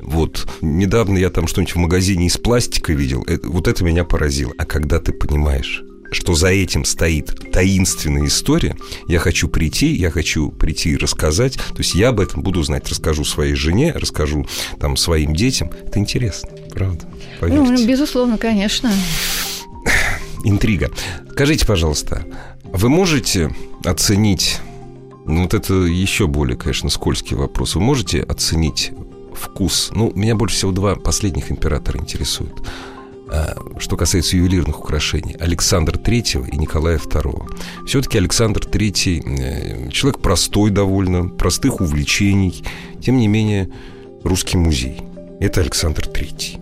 Вот 0.00 0.46
недавно 0.60 1.18
я 1.18 1.30
там 1.30 1.46
что-нибудь 1.46 1.74
в 1.74 1.78
магазине 1.78 2.26
из 2.26 2.36
пластика 2.38 2.92
видел. 2.92 3.22
Это, 3.26 3.48
вот 3.48 3.66
это 3.66 3.84
меня 3.84 4.04
поразило. 4.04 4.52
А 4.56 4.64
когда 4.64 5.00
ты 5.00 5.12
понимаешь, 5.12 5.82
что 6.10 6.34
за 6.34 6.48
этим 6.48 6.84
стоит 6.84 7.52
таинственная 7.52 8.26
история. 8.26 8.76
Я 9.06 9.18
хочу 9.18 9.48
прийти, 9.48 9.94
я 9.94 10.10
хочу 10.10 10.50
прийти 10.50 10.90
и 10.90 10.96
рассказать. 10.96 11.54
То 11.54 11.78
есть 11.78 11.94
я 11.94 12.08
об 12.08 12.20
этом 12.20 12.42
буду 12.42 12.62
знать. 12.62 12.88
Расскажу 12.88 13.24
своей 13.24 13.54
жене, 13.54 13.92
расскажу 13.94 14.46
там 14.78 14.96
своим 14.96 15.34
детям. 15.34 15.70
Это 15.86 15.98
интересно, 15.98 16.50
правда? 16.72 17.06
Поверьте. 17.38 17.62
Ну, 17.62 17.86
безусловно, 17.86 18.38
конечно. 18.38 18.92
Интрига. 20.44 20.90
Скажите, 21.32 21.66
пожалуйста, 21.66 22.24
вы 22.64 22.88
можете 22.88 23.54
оценить, 23.84 24.58
ну 25.26 25.42
вот 25.42 25.54
это 25.54 25.74
еще 25.74 26.26
более, 26.26 26.56
конечно, 26.56 26.88
скользкий 26.88 27.36
вопрос, 27.36 27.74
вы 27.74 27.82
можете 27.82 28.22
оценить 28.22 28.92
вкус? 29.34 29.90
Ну, 29.94 30.12
меня 30.14 30.34
больше 30.34 30.56
всего 30.56 30.72
два 30.72 30.94
последних 30.96 31.50
императора 31.50 31.98
интересуют. 31.98 32.62
А, 33.32 33.56
что 33.78 33.96
касается 33.96 34.36
ювелирных 34.36 34.80
украшений, 34.80 35.36
Александр 35.38 35.94
III 35.94 36.50
и 36.50 36.56
Николая 36.58 36.98
II. 36.98 37.86
Все-таки 37.86 38.18
Александр 38.18 38.60
III 38.60 39.86
э, 39.86 39.90
человек 39.90 40.20
простой 40.20 40.70
довольно, 40.70 41.28
простых 41.28 41.80
увлечений, 41.80 42.64
тем 43.00 43.18
не 43.18 43.28
менее 43.28 43.70
русский 44.24 44.56
музей. 44.56 45.00
Это 45.38 45.60
Александр 45.60 46.08
III. 46.08 46.58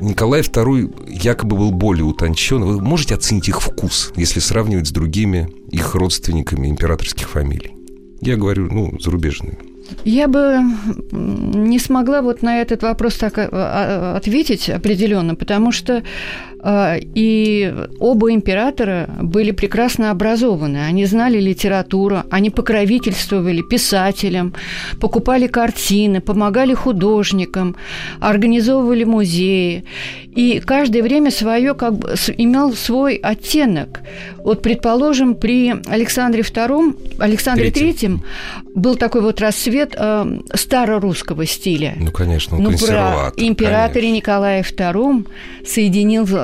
Николай 0.00 0.40
II 0.40 1.08
якобы 1.08 1.56
был 1.56 1.70
более 1.70 2.04
утончен. 2.04 2.64
Вы 2.64 2.80
можете 2.80 3.14
оценить 3.14 3.48
их 3.48 3.62
вкус, 3.62 4.12
если 4.16 4.40
сравнивать 4.40 4.88
с 4.88 4.90
другими 4.90 5.48
их 5.70 5.94
родственниками 5.94 6.66
императорских 6.66 7.28
фамилий? 7.28 7.76
Я 8.20 8.36
говорю, 8.36 8.68
ну, 8.72 8.98
зарубежными. 8.98 9.71
Я 10.04 10.28
бы 10.28 10.58
не 11.12 11.78
смогла 11.78 12.22
вот 12.22 12.42
на 12.42 12.60
этот 12.60 12.82
вопрос 12.82 13.14
так 13.14 13.38
а, 13.38 13.48
а, 13.52 14.16
ответить 14.16 14.68
определенно, 14.68 15.34
потому 15.34 15.72
что 15.72 16.02
и 16.64 17.74
оба 17.98 18.32
императора 18.32 19.08
были 19.20 19.50
прекрасно 19.50 20.10
образованы. 20.10 20.86
Они 20.86 21.06
знали 21.06 21.40
литературу, 21.40 22.22
они 22.30 22.50
покровительствовали 22.50 23.62
писателям, 23.62 24.54
покупали 25.00 25.48
картины, 25.48 26.20
помогали 26.20 26.74
художникам, 26.74 27.74
организовывали 28.20 29.04
музеи. 29.04 29.84
И 30.36 30.60
каждое 30.60 31.02
время 31.02 31.30
свое 31.30 31.74
как 31.74 31.98
бы 31.98 32.14
имел 32.38 32.74
свой 32.74 33.16
оттенок. 33.16 34.00
Вот, 34.38 34.62
предположим, 34.62 35.34
при 35.34 35.74
Александре 35.86 36.42
II, 36.42 37.18
Александре 37.18 37.70
Третьем 37.70 38.22
был 38.74 38.96
такой 38.96 39.20
вот 39.20 39.40
рассвет 39.40 39.94
э, 39.96 40.40
старорусского 40.54 41.44
стиля. 41.46 41.94
Ну, 41.98 42.10
конечно, 42.10 42.56
он 42.56 42.62
ну. 42.62 42.70
Про 42.78 43.32
императоре 43.36 44.08
конечно. 44.08 44.16
Николае 44.16 44.62
II 44.62 45.26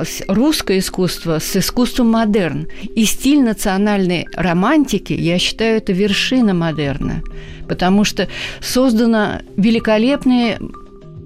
соединилось 0.09 0.23
русское 0.27 0.79
искусство 0.79 1.39
с 1.39 1.55
искусством 1.55 2.11
модерн. 2.11 2.67
И 2.95 3.05
стиль 3.05 3.41
национальной 3.41 4.27
романтики, 4.33 5.13
я 5.13 5.39
считаю, 5.39 5.77
это 5.77 5.93
вершина 5.93 6.53
модерна. 6.53 7.21
Потому 7.67 8.03
что 8.03 8.27
создано 8.61 9.41
великолепное 9.55 10.59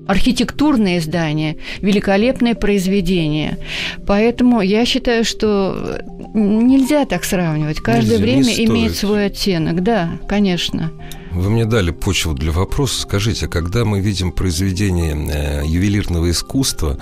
архитектурное 0.06 1.00
здание, 1.00 1.58
великолепное 1.80 2.56
произведение. 2.56 3.58
Поэтому 4.06 4.62
я 4.62 4.86
считаю, 4.86 5.24
что 5.24 6.02
нельзя 6.34 7.06
так 7.06 7.24
сравнивать. 7.24 7.80
Каждое 7.80 8.20
нельзя, 8.20 8.24
время 8.24 8.66
имеет 8.66 8.96
свой 8.96 9.28
оттенок. 9.28 9.82
Да, 9.82 10.10
конечно. 10.28 10.92
Вы 11.34 11.50
мне 11.50 11.66
дали 11.66 11.90
почву 11.90 12.34
для 12.34 12.52
вопроса. 12.52 13.02
Скажите, 13.02 13.48
когда 13.48 13.86
мы 13.86 14.00
видим 14.00 14.32
произведения 14.32 15.16
э, 15.16 15.66
ювелирного 15.66 16.30
искусства 16.30 17.00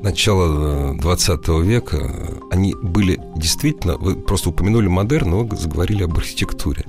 начала 0.00 0.94
20 0.94 1.48
э, 1.48 1.62
века, 1.62 2.40
они 2.52 2.76
были 2.80 3.20
действительно, 3.36 3.96
вы 3.96 4.14
просто 4.14 4.50
упомянули 4.50 4.86
модерн, 4.86 5.30
но 5.30 5.56
заговорили 5.56 6.04
об 6.04 6.16
архитектуре. 6.16 6.84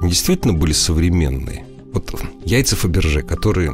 Они 0.00 0.10
действительно 0.10 0.52
были 0.52 0.72
современные. 0.72 1.64
Вот 1.92 2.14
яйца 2.44 2.76
Фаберже, 2.76 3.22
которые 3.22 3.72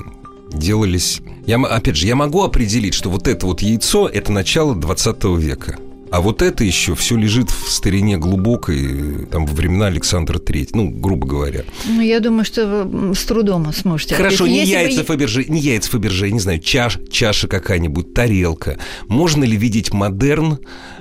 делались... 0.52 1.20
Я, 1.46 1.60
опять 1.60 1.96
же, 1.96 2.06
я 2.06 2.14
могу 2.14 2.42
определить, 2.42 2.94
что 2.94 3.10
вот 3.10 3.26
это 3.26 3.46
вот 3.46 3.62
яйцо– 3.62 4.08
это 4.12 4.30
начало 4.30 4.76
20 4.76 5.24
века. 5.38 5.76
А 6.14 6.20
вот 6.20 6.42
это 6.42 6.62
еще 6.62 6.94
все 6.94 7.16
лежит 7.16 7.50
в 7.50 7.68
старине 7.68 8.18
глубокой, 8.18 9.26
там, 9.32 9.46
во 9.46 9.52
времена 9.52 9.86
Александра 9.86 10.38
III, 10.38 10.68
ну, 10.72 10.88
грубо 10.88 11.26
говоря. 11.26 11.64
Ну, 11.86 12.00
я 12.00 12.20
думаю, 12.20 12.44
что 12.44 12.84
вы 12.84 13.16
с 13.16 13.24
трудом 13.24 13.72
сможете 13.72 14.14
Хорошо, 14.14 14.46
не 14.46 14.64
яйца, 14.64 15.00
вы... 15.00 15.06
Фаберже, 15.06 15.44
не 15.46 15.58
яйца 15.58 15.90
Фаберже, 15.90 16.30
не 16.30 16.38
знаю, 16.38 16.60
чаш, 16.60 17.00
чаша 17.10 17.48
какая-нибудь, 17.48 18.14
тарелка. 18.14 18.78
Можно 19.08 19.42
ли 19.42 19.56
видеть 19.56 19.92
модерн 19.92 20.60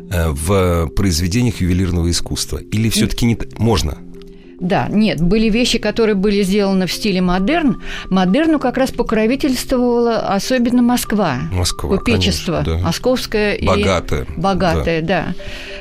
э, 0.10 0.30
в 0.30 0.88
произведениях 0.96 1.62
ювелирного 1.62 2.10
искусства? 2.10 2.58
Или 2.58 2.90
все-таки 2.90 3.28
не... 3.28 3.38
Можно? 3.60 4.00
Да, 4.64 4.88
нет, 4.90 5.22
были 5.22 5.50
вещи, 5.50 5.78
которые 5.78 6.16
были 6.16 6.42
сделаны 6.42 6.88
в 6.88 6.94
стиле 6.94 7.20
модерн. 7.20 7.82
Модерну 8.10 8.60
как 8.60 8.78
раз 8.78 8.92
покровительствовала 8.92 10.20
особенно 10.20 10.82
Москва. 10.82 11.40
Москва, 11.52 11.98
Купечество. 11.98 12.62
Конечно, 12.64 12.78
да. 12.78 12.86
Московское. 12.86 13.60
Богатое. 13.62 14.24
И... 14.24 14.40
Богатое, 14.40 15.02
да. 15.02 15.36
да. 15.36 15.36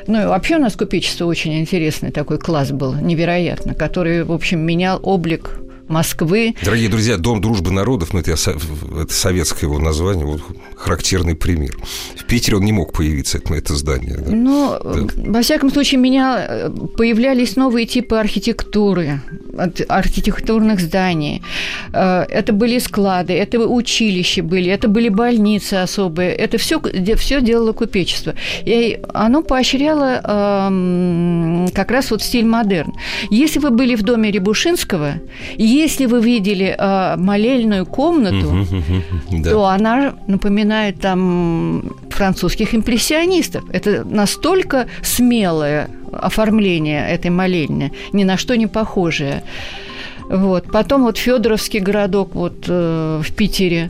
Ну 0.07 0.23
и 0.23 0.25
вообще 0.25 0.57
у 0.57 0.59
нас 0.59 0.75
купечество 0.75 1.25
очень 1.25 1.57
интересный 1.61 2.11
такой 2.11 2.39
класс 2.39 2.71
был, 2.71 2.93
невероятно, 2.93 3.73
который, 3.73 4.25
в 4.25 4.33
общем, 4.33 4.59
менял 4.59 4.99
облик 5.01 5.51
Москвы. 5.87 6.55
Дорогие 6.63 6.89
друзья, 6.89 7.17
Дом 7.17 7.41
дружбы 7.41 7.71
народов, 7.71 8.13
ну 8.13 8.19
это, 8.19 8.31
это 8.31 9.13
советское 9.13 9.65
его 9.65 9.79
название, 9.79 10.25
вот 10.25 10.41
характерный 10.75 11.35
пример. 11.35 11.77
В 12.15 12.25
Питере 12.25 12.57
он 12.57 12.63
не 12.63 12.71
мог 12.71 12.93
появиться, 12.93 13.37
это, 13.37 13.53
это 13.53 13.75
здание. 13.75 14.17
Да? 14.17 14.31
Ну, 14.31 14.77
да. 14.83 15.31
во 15.31 15.41
всяком 15.41 15.71
случае, 15.71 15.99
меня 15.99 16.45
э, 16.47 16.69
появлялись 16.97 17.55
новые 17.55 17.85
типы 17.85 18.15
архитектуры, 18.15 19.21
архитектурных 19.87 20.79
зданий. 20.79 21.41
Э, 21.93 22.25
это 22.29 22.53
были 22.53 22.79
склады, 22.79 23.33
это 23.33 23.59
училища 23.59 24.43
были, 24.43 24.69
это 24.71 24.87
были 24.87 25.09
больницы 25.09 25.75
особые. 25.75 26.31
Это 26.33 26.57
все, 26.57 26.81
все 27.15 27.41
делало 27.41 27.73
купечество. 27.73 28.35
И 28.65 28.99
оно 29.13 29.41
поощряло 29.41 30.21
э, 30.23 31.67
как 31.73 31.91
раз 31.91 32.11
вот 32.11 32.21
стиль 32.21 32.45
модерн. 32.45 32.93
Если 33.29 33.59
вы 33.59 33.69
были 33.69 33.95
в 33.95 34.03
доме 34.03 34.31
Рябушинского, 34.31 35.15
если 35.83 36.07
вы 36.07 36.21
видели 36.21 36.75
э, 36.77 37.15
молельную 37.17 37.85
комнату, 37.85 38.65
то 39.43 39.65
она 39.65 40.13
напоминает 40.27 40.99
там 40.99 41.83
французских 42.09 42.73
импрессионистов. 42.73 43.63
Это 43.71 44.03
настолько 44.03 44.87
смелое 45.01 45.89
оформление 46.11 47.07
этой 47.09 47.31
молельни, 47.31 47.91
ни 48.13 48.23
на 48.23 48.37
что 48.37 48.55
не 48.55 48.67
похожее. 48.67 49.43
Вот. 50.29 50.71
Потом 50.71 51.03
вот 51.03 51.17
Федоровский 51.17 51.79
городок 51.79 52.35
вот 52.35 52.65
э, 52.67 53.21
в 53.23 53.33
Питере, 53.35 53.89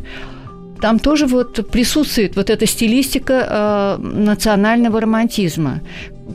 там 0.81 0.99
тоже 0.99 1.27
вот 1.27 1.69
присутствует 1.71 2.35
вот 2.35 2.49
эта 2.49 2.65
стилистика 2.65 3.33
э, 3.33 3.97
национального 4.01 4.99
романтизма. 4.99 5.79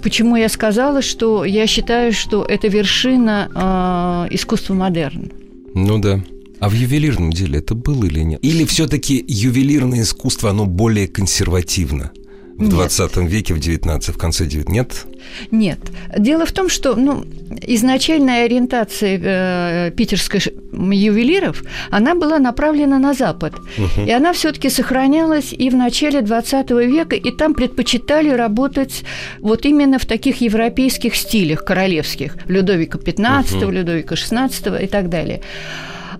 Почему 0.02 0.36
я 0.36 0.48
сказала, 0.48 1.02
что 1.02 1.44
я 1.44 1.66
считаю, 1.66 2.12
что 2.12 2.44
это 2.44 2.68
вершина 2.68 4.26
э, 4.30 4.34
искусства 4.34 4.74
модерн. 4.74 5.32
Ну 5.74 5.98
да. 5.98 6.24
А 6.60 6.68
в 6.68 6.72
ювелирном 6.72 7.32
деле 7.32 7.60
это 7.60 7.74
было 7.74 8.04
или 8.04 8.20
нет? 8.20 8.40
Или 8.42 8.64
все-таки 8.64 9.24
ювелирное 9.26 10.02
искусство, 10.02 10.50
оно 10.50 10.66
более 10.66 11.06
консервативно? 11.06 12.10
В 12.58 12.68
20 12.68 13.16
веке, 13.18 13.54
в 13.54 13.60
19 13.60 14.14
в 14.14 14.18
конце 14.18 14.44
19 14.44 14.68
нет? 14.68 15.06
Нет. 15.50 15.78
Дело 16.18 16.44
в 16.44 16.52
том, 16.52 16.68
что 16.68 16.96
ну, 16.96 17.24
изначальная 17.62 18.44
ориентация 18.44 19.20
э, 19.22 19.90
питерских 19.90 20.48
ювелиров, 20.72 21.62
она 21.90 22.14
была 22.14 22.38
направлена 22.38 22.98
на 22.98 23.14
Запад. 23.14 23.54
Угу. 23.54 24.06
И 24.06 24.10
она 24.10 24.32
все-таки 24.32 24.70
сохранялась 24.70 25.52
и 25.52 25.70
в 25.70 25.74
начале 25.74 26.20
20 26.20 26.70
века, 26.70 27.16
и 27.16 27.30
там 27.30 27.54
предпочитали 27.54 28.30
работать 28.30 29.04
вот 29.40 29.66
именно 29.66 29.98
в 29.98 30.06
таких 30.06 30.40
европейских 30.40 31.14
стилях 31.16 31.64
королевских. 31.64 32.36
Людовика 32.48 32.98
XV, 32.98 33.62
угу. 33.62 33.70
Людовика 33.70 34.14
XVI 34.14 34.84
и 34.84 34.86
так 34.86 35.08
далее. 35.08 35.40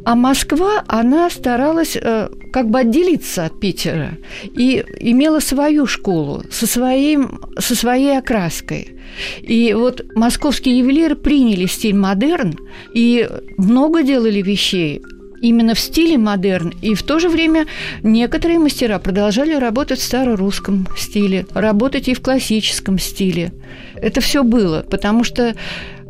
А 0.05 0.15
Москва, 0.15 0.85
она 0.87 1.29
старалась 1.31 1.97
э, 1.97 2.29
как 2.53 2.71
бы 2.71 2.81
отделиться 2.81 3.45
от 3.45 3.61
Питера 3.61 4.13
и 4.43 4.85
имела 5.01 5.41
свою 5.41 5.87
школу 5.87 6.43
со, 6.51 6.67
своим, 6.67 7.41
со 7.59 7.75
своей 7.75 8.19
окраской. 8.19 8.97
И 9.43 9.75
вот 9.75 10.05
московские 10.15 10.79
ювелиры 10.79 11.15
приняли 11.15 11.67
стиль 11.67 11.95
модерн 11.95 12.59
и 12.95 13.29
много 13.57 14.03
делали 14.03 14.43
вещей, 14.43 15.03
именно 15.41 15.75
в 15.75 15.81
стиле 15.81 16.19
модерн, 16.19 16.73
и 16.83 16.95
в 16.95 17.03
то 17.03 17.19
же 17.19 17.29
время 17.29 17.67
некоторые 18.03 18.59
мастера 18.59 18.99
продолжали 18.99 19.55
работать 19.55 19.99
в 19.99 20.05
старорусском 20.05 20.89
стиле, 20.97 21.47
работать 21.55 22.09
и 22.09 22.15
в 22.15 22.21
классическом 22.21 22.99
стиле. 22.99 23.53
Это 23.95 24.21
все 24.21 24.43
было, 24.43 24.85
потому 24.89 25.25
что 25.25 25.55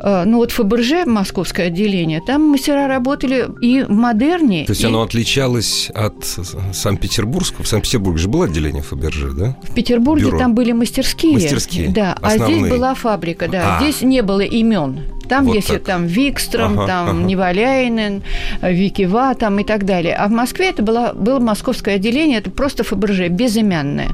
ну 0.03 0.37
вот 0.37 0.51
ФБРЖ, 0.51 1.05
московское 1.05 1.67
отделение, 1.67 2.21
там 2.25 2.41
мастера 2.43 2.87
работали 2.87 3.47
и 3.61 3.83
в 3.83 3.91
модерне. 3.91 4.65
То 4.65 4.71
есть 4.71 4.83
и... 4.83 4.87
оно 4.87 5.01
отличалось 5.01 5.91
от 5.93 6.25
Санкт-Петербургского? 6.73 7.63
В 7.63 7.67
Санкт-Петербурге 7.67 8.19
же 8.19 8.27
было 8.27 8.45
отделение 8.45 8.81
ФБРЖ, 8.81 9.33
да? 9.37 9.57
В 9.63 9.73
Петербурге 9.73 10.25
Бюро. 10.25 10.39
там 10.39 10.55
были 10.55 10.71
мастерские. 10.71 11.33
Мастерские. 11.33 11.89
Да, 11.89 12.13
основные. 12.13 12.55
а 12.55 12.59
здесь 12.59 12.69
была 12.71 12.93
фабрика, 12.95 13.47
да. 13.47 13.77
А. 13.77 13.81
Здесь 13.81 14.01
не 14.01 14.21
было 14.21 14.41
имен. 14.41 15.01
Там, 15.29 15.45
вот 15.45 15.55
если 15.55 15.73
так. 15.73 15.83
там 15.83 16.07
Викстром, 16.07 16.79
ага, 16.79 16.87
там 16.87 17.09
ага. 17.09 17.19
Неваляйнен, 17.19 18.23
Викива 18.61 19.35
там 19.35 19.59
и 19.59 19.63
так 19.63 19.85
далее. 19.85 20.15
А 20.15 20.27
в 20.27 20.31
Москве 20.31 20.69
это 20.69 20.81
было, 20.81 21.13
было 21.13 21.39
московское 21.39 21.95
отделение, 21.95 22.39
это 22.39 22.49
просто 22.49 22.83
ФБРЖ, 22.83 23.29
безымянное. 23.29 24.09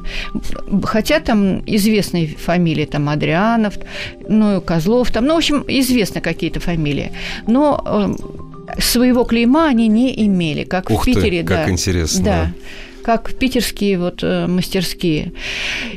Хотя 0.84 1.20
там 1.20 1.62
известные 1.66 2.28
фамилии, 2.28 2.84
там 2.84 3.08
Адрианов, 3.08 3.74
ну, 4.28 4.60
Козлов, 4.60 5.10
там, 5.10 5.24
ну, 5.24 5.34
в 5.34 5.38
общем, 5.38 5.64
известны 5.66 6.20
какие-то 6.20 6.60
фамилии. 6.60 7.12
Но 7.46 7.82
э, 7.84 8.80
своего 8.80 9.24
клейма 9.24 9.68
они 9.68 9.88
не 9.88 10.24
имели, 10.26 10.64
как 10.64 10.90
Ух 10.90 11.02
в 11.02 11.04
Питере. 11.04 11.42
Ты, 11.42 11.48
как 11.48 11.66
да. 11.66 11.70
интересно. 11.70 12.24
Да 12.24 12.52
как 13.06 13.34
питерские 13.34 14.00
вот 14.00 14.24
э, 14.24 14.48
мастерские. 14.48 15.32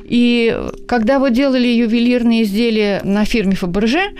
И 0.03 0.55
когда 0.87 1.17
вот 1.17 1.33
делали 1.33 1.67
ювелирные 1.67 2.43
изделия 2.43 3.01
на 3.03 3.25
фирме 3.25 3.55
Фаберже, 3.55 4.11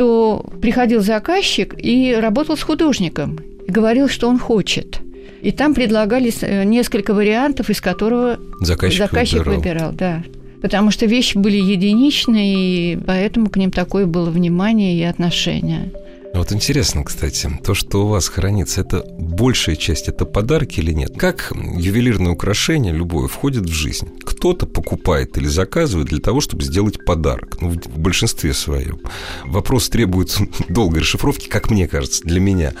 то 0.00 0.46
приходил 0.62 1.02
заказчик 1.02 1.74
и 1.76 2.14
работал 2.14 2.56
с 2.56 2.62
художником 2.62 3.38
и 3.66 3.70
говорил, 3.70 4.08
что 4.08 4.30
он 4.30 4.38
хочет. 4.38 4.98
И 5.42 5.52
там 5.52 5.74
предлагались 5.74 6.38
э, 6.40 6.64
несколько 6.64 7.12
вариантов, 7.12 7.68
из 7.68 7.82
которого 7.82 8.38
заказчик, 8.60 8.98
заказчик 8.98 9.44
выбирал. 9.44 9.58
выбирал, 9.58 9.92
да 9.92 10.22
потому 10.62 10.90
что 10.90 11.06
вещи 11.06 11.36
были 11.38 11.56
единичные, 11.56 12.94
и 12.94 12.96
поэтому 12.96 13.48
к 13.48 13.56
ним 13.56 13.70
такое 13.70 14.06
было 14.06 14.30
внимание 14.30 14.94
и 14.94 15.02
отношение. 15.02 15.90
Вот 16.32 16.52
интересно, 16.52 17.02
кстати, 17.02 17.50
то, 17.64 17.74
что 17.74 18.04
у 18.04 18.08
вас 18.08 18.28
хранится, 18.28 18.82
это 18.82 19.04
большая 19.18 19.74
часть, 19.74 20.08
это 20.08 20.24
подарки 20.24 20.78
или 20.78 20.92
нет? 20.92 21.18
Как 21.18 21.52
ювелирное 21.54 22.32
украшение 22.32 22.92
любое 22.92 23.26
входит 23.26 23.64
в 23.64 23.72
жизнь? 23.72 24.08
Кто-то 24.24 24.66
покупает 24.66 25.36
или 25.36 25.48
заказывает 25.48 26.08
для 26.08 26.20
того, 26.20 26.40
чтобы 26.40 26.62
сделать 26.62 27.04
подарок, 27.04 27.60
ну, 27.60 27.70
в 27.70 27.98
большинстве 27.98 28.54
своем. 28.54 29.00
Вопрос 29.44 29.88
требует 29.88 30.36
долгой 30.68 31.00
расшифровки, 31.00 31.48
как 31.48 31.68
мне 31.70 31.88
кажется, 31.88 32.22
для 32.22 32.38
меня. 32.38 32.74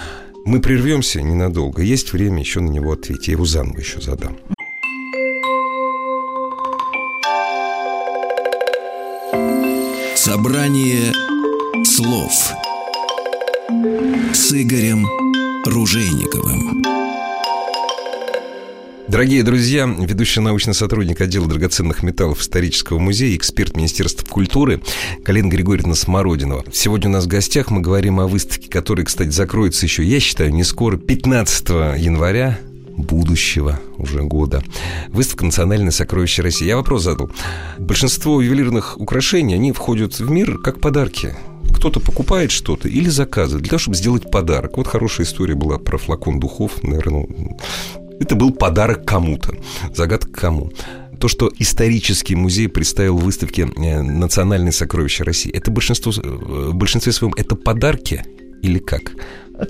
Мы 0.44 0.60
прервемся 0.60 1.20
ненадолго, 1.20 1.82
есть 1.82 2.12
время 2.12 2.40
еще 2.40 2.60
на 2.60 2.70
него 2.70 2.92
ответить, 2.92 3.28
я 3.28 3.32
его 3.32 3.44
заново 3.44 3.78
еще 3.78 4.00
задам. 4.00 4.36
Собрание 10.14 11.12
слов 11.84 12.52
с 13.80 14.52
Игорем 14.52 15.06
Ружейниковым. 15.64 16.82
Дорогие 19.08 19.42
друзья, 19.42 19.86
ведущий 19.86 20.40
научный 20.40 20.74
сотрудник 20.74 21.20
отдела 21.22 21.46
драгоценных 21.46 22.02
металлов 22.02 22.42
исторического 22.42 22.98
музея, 22.98 23.34
эксперт 23.36 23.76
Министерства 23.76 24.26
культуры 24.26 24.82
Галина 25.24 25.48
Григорьевна 25.48 25.94
Смородинова. 25.94 26.64
Сегодня 26.70 27.08
у 27.08 27.12
нас 27.12 27.24
в 27.24 27.28
гостях 27.28 27.70
мы 27.70 27.80
говорим 27.80 28.20
о 28.20 28.26
выставке, 28.26 28.68
которая, 28.68 29.06
кстати, 29.06 29.30
закроется 29.30 29.86
еще, 29.86 30.04
я 30.04 30.20
считаю, 30.20 30.52
не 30.52 30.64
скоро, 30.64 30.98
15 30.98 31.68
января 31.96 32.58
будущего 32.98 33.80
уже 33.96 34.22
года. 34.22 34.62
Выставка 35.08 35.46
«Национальное 35.46 35.90
сокровище 35.90 36.42
России». 36.42 36.66
Я 36.66 36.76
вопрос 36.76 37.04
задал. 37.04 37.30
Большинство 37.78 38.42
ювелирных 38.42 39.00
украшений, 39.00 39.54
они 39.54 39.72
входят 39.72 40.18
в 40.18 40.30
мир 40.30 40.58
как 40.58 40.80
подарки. 40.80 41.34
Кто-то 41.74 42.00
покупает 42.00 42.50
что-то 42.50 42.88
или 42.88 43.08
заказывает 43.08 43.62
для 43.62 43.70
того, 43.70 43.78
чтобы 43.78 43.96
сделать 43.96 44.30
подарок. 44.30 44.76
Вот 44.76 44.86
хорошая 44.86 45.26
история 45.26 45.54
была 45.54 45.78
про 45.78 45.98
флакон 45.98 46.40
духов, 46.40 46.82
наверное. 46.82 47.26
Это 48.20 48.34
был 48.34 48.52
подарок 48.52 49.06
кому-то. 49.06 49.54
Загадка 49.94 50.30
кому 50.30 50.70
то, 51.20 51.28
что 51.28 51.50
исторический 51.58 52.34
музей 52.34 52.66
представил 52.66 53.18
в 53.18 53.24
выставке 53.24 53.68
э, 53.76 54.02
«Национальные 54.02 54.72
сокровища 54.72 55.22
России», 55.22 55.52
это 55.52 55.70
большинство, 55.70 56.12
э, 56.12 56.26
в 56.26 56.74
большинстве 56.74 57.12
своем 57.12 57.34
это 57.36 57.56
подарки 57.56 58.24
или 58.62 58.78
как? 58.78 59.12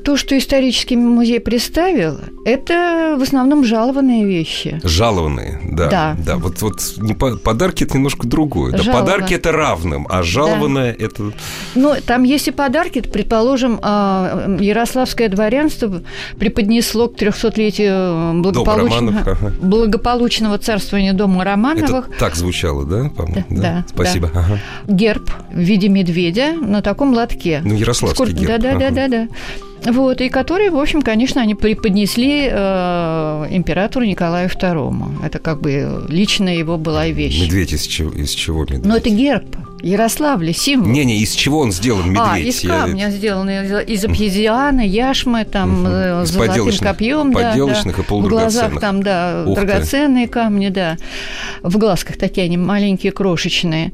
То, 0.04 0.16
что 0.16 0.38
исторический 0.38 0.96
музей 0.96 1.40
представил, 1.40 2.20
это 2.44 3.16
в 3.18 3.22
основном 3.22 3.64
жалованные 3.64 4.24
вещи. 4.24 4.80
Жалованные, 4.84 5.60
да. 5.64 5.88
Да. 5.88 6.16
да. 6.18 6.36
Вот, 6.36 6.62
вот 6.62 6.80
не 6.98 7.14
подарки 7.14 7.84
это 7.84 7.94
немножко 7.94 8.26
другое. 8.26 8.72
Да, 8.72 8.92
подарки 8.92 9.34
это 9.34 9.52
равным, 9.52 10.06
а 10.08 10.22
жалованное 10.22 10.96
да. 10.96 11.04
это. 11.04 11.32
Ну, 11.74 11.94
там 12.04 12.22
есть 12.22 12.48
и 12.48 12.50
подарки. 12.50 13.00
Предположим, 13.00 13.78
а, 13.82 14.56
Ярославское 14.60 15.28
дворянство 15.28 16.02
преподнесло 16.38 17.08
к 17.08 17.16
300-летию 17.20 18.40
благополучного, 18.40 19.20
ага. 19.20 19.52
благополучного 19.60 20.58
царствования 20.58 21.12
дома 21.12 21.44
Романовых. 21.44 22.08
Это 22.08 22.18
так 22.18 22.36
звучало, 22.36 22.84
да? 22.84 23.10
Да, 23.16 23.24
да. 23.26 23.44
да. 23.48 23.84
Спасибо. 23.88 24.30
Да. 24.32 24.40
Ага. 24.40 24.58
Герб 24.86 25.30
в 25.52 25.58
виде 25.58 25.88
медведя 25.88 26.52
на 26.52 26.82
таком 26.82 27.12
лотке. 27.12 27.60
Ну, 27.64 27.74
Ярославский 27.74 28.14
Сколько... 28.14 28.32
герб. 28.32 28.48
Да, 28.48 28.58
да, 28.58 28.70
ага. 28.70 28.78
да, 28.78 28.90
да, 28.90 29.08
да. 29.08 29.28
Вот, 29.86 30.20
и 30.20 30.28
которые, 30.28 30.70
в 30.70 30.78
общем, 30.78 31.02
конечно, 31.02 31.40
они 31.40 31.54
преподнесли 31.54 32.48
э, 32.50 33.46
императору 33.50 34.04
Николаю 34.04 34.48
II. 34.48 35.24
Это 35.24 35.38
как 35.38 35.60
бы 35.60 36.04
личная 36.08 36.56
его 36.56 36.76
была 36.76 37.06
вещь. 37.08 37.40
Медведь 37.40 37.72
из 37.72 37.82
чего? 37.86 38.10
Из 38.10 38.30
чего 38.30 38.62
медведь? 38.62 38.84
Ну, 38.84 38.96
это 38.96 39.10
герб. 39.10 39.56
Ярославля, 39.82 40.52
символ. 40.52 40.90
Не-не, 40.90 41.18
из 41.20 41.32
чего 41.32 41.60
он 41.60 41.72
сделан, 41.72 42.10
медведь? 42.10 42.20
А, 42.20 42.38
из 42.38 42.60
камня 42.60 43.06
Я... 43.06 43.10
сделан, 43.10 43.48
из 43.48 44.04
обезьяны, 44.04 44.86
яшмы, 44.86 45.44
там, 45.44 45.80
угу. 45.80 46.26
с 46.26 46.30
золотым 46.30 46.70
копьем. 46.78 47.32
Подделочных 47.32 47.96
да, 47.96 48.02
и 48.02 48.04
полудрагоценных. 48.04 48.52
В 48.52 48.70
глазах 48.70 48.80
там, 48.80 49.02
да, 49.02 49.44
Ух 49.46 49.56
драгоценные 49.56 50.26
ты. 50.26 50.32
камни, 50.32 50.68
да. 50.68 50.98
В 51.62 51.78
глазках 51.78 52.18
такие 52.18 52.44
они 52.44 52.58
маленькие, 52.58 53.12
крошечные. 53.12 53.92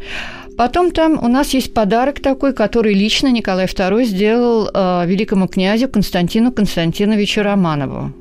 Потом 0.57 0.91
там 0.91 1.23
у 1.23 1.29
нас 1.29 1.55
есть 1.55 1.75
подарок 1.75 2.21
такой, 2.21 2.53
который 2.55 2.95
лично 2.95 3.31
Николай 3.31 3.67
II 3.67 4.05
сделал 4.05 4.71
э, 4.73 5.07
великому 5.07 5.49
князю 5.49 5.89
Константину 5.89 6.51
Константиновичу 6.51 7.43
Романову. 7.43 8.13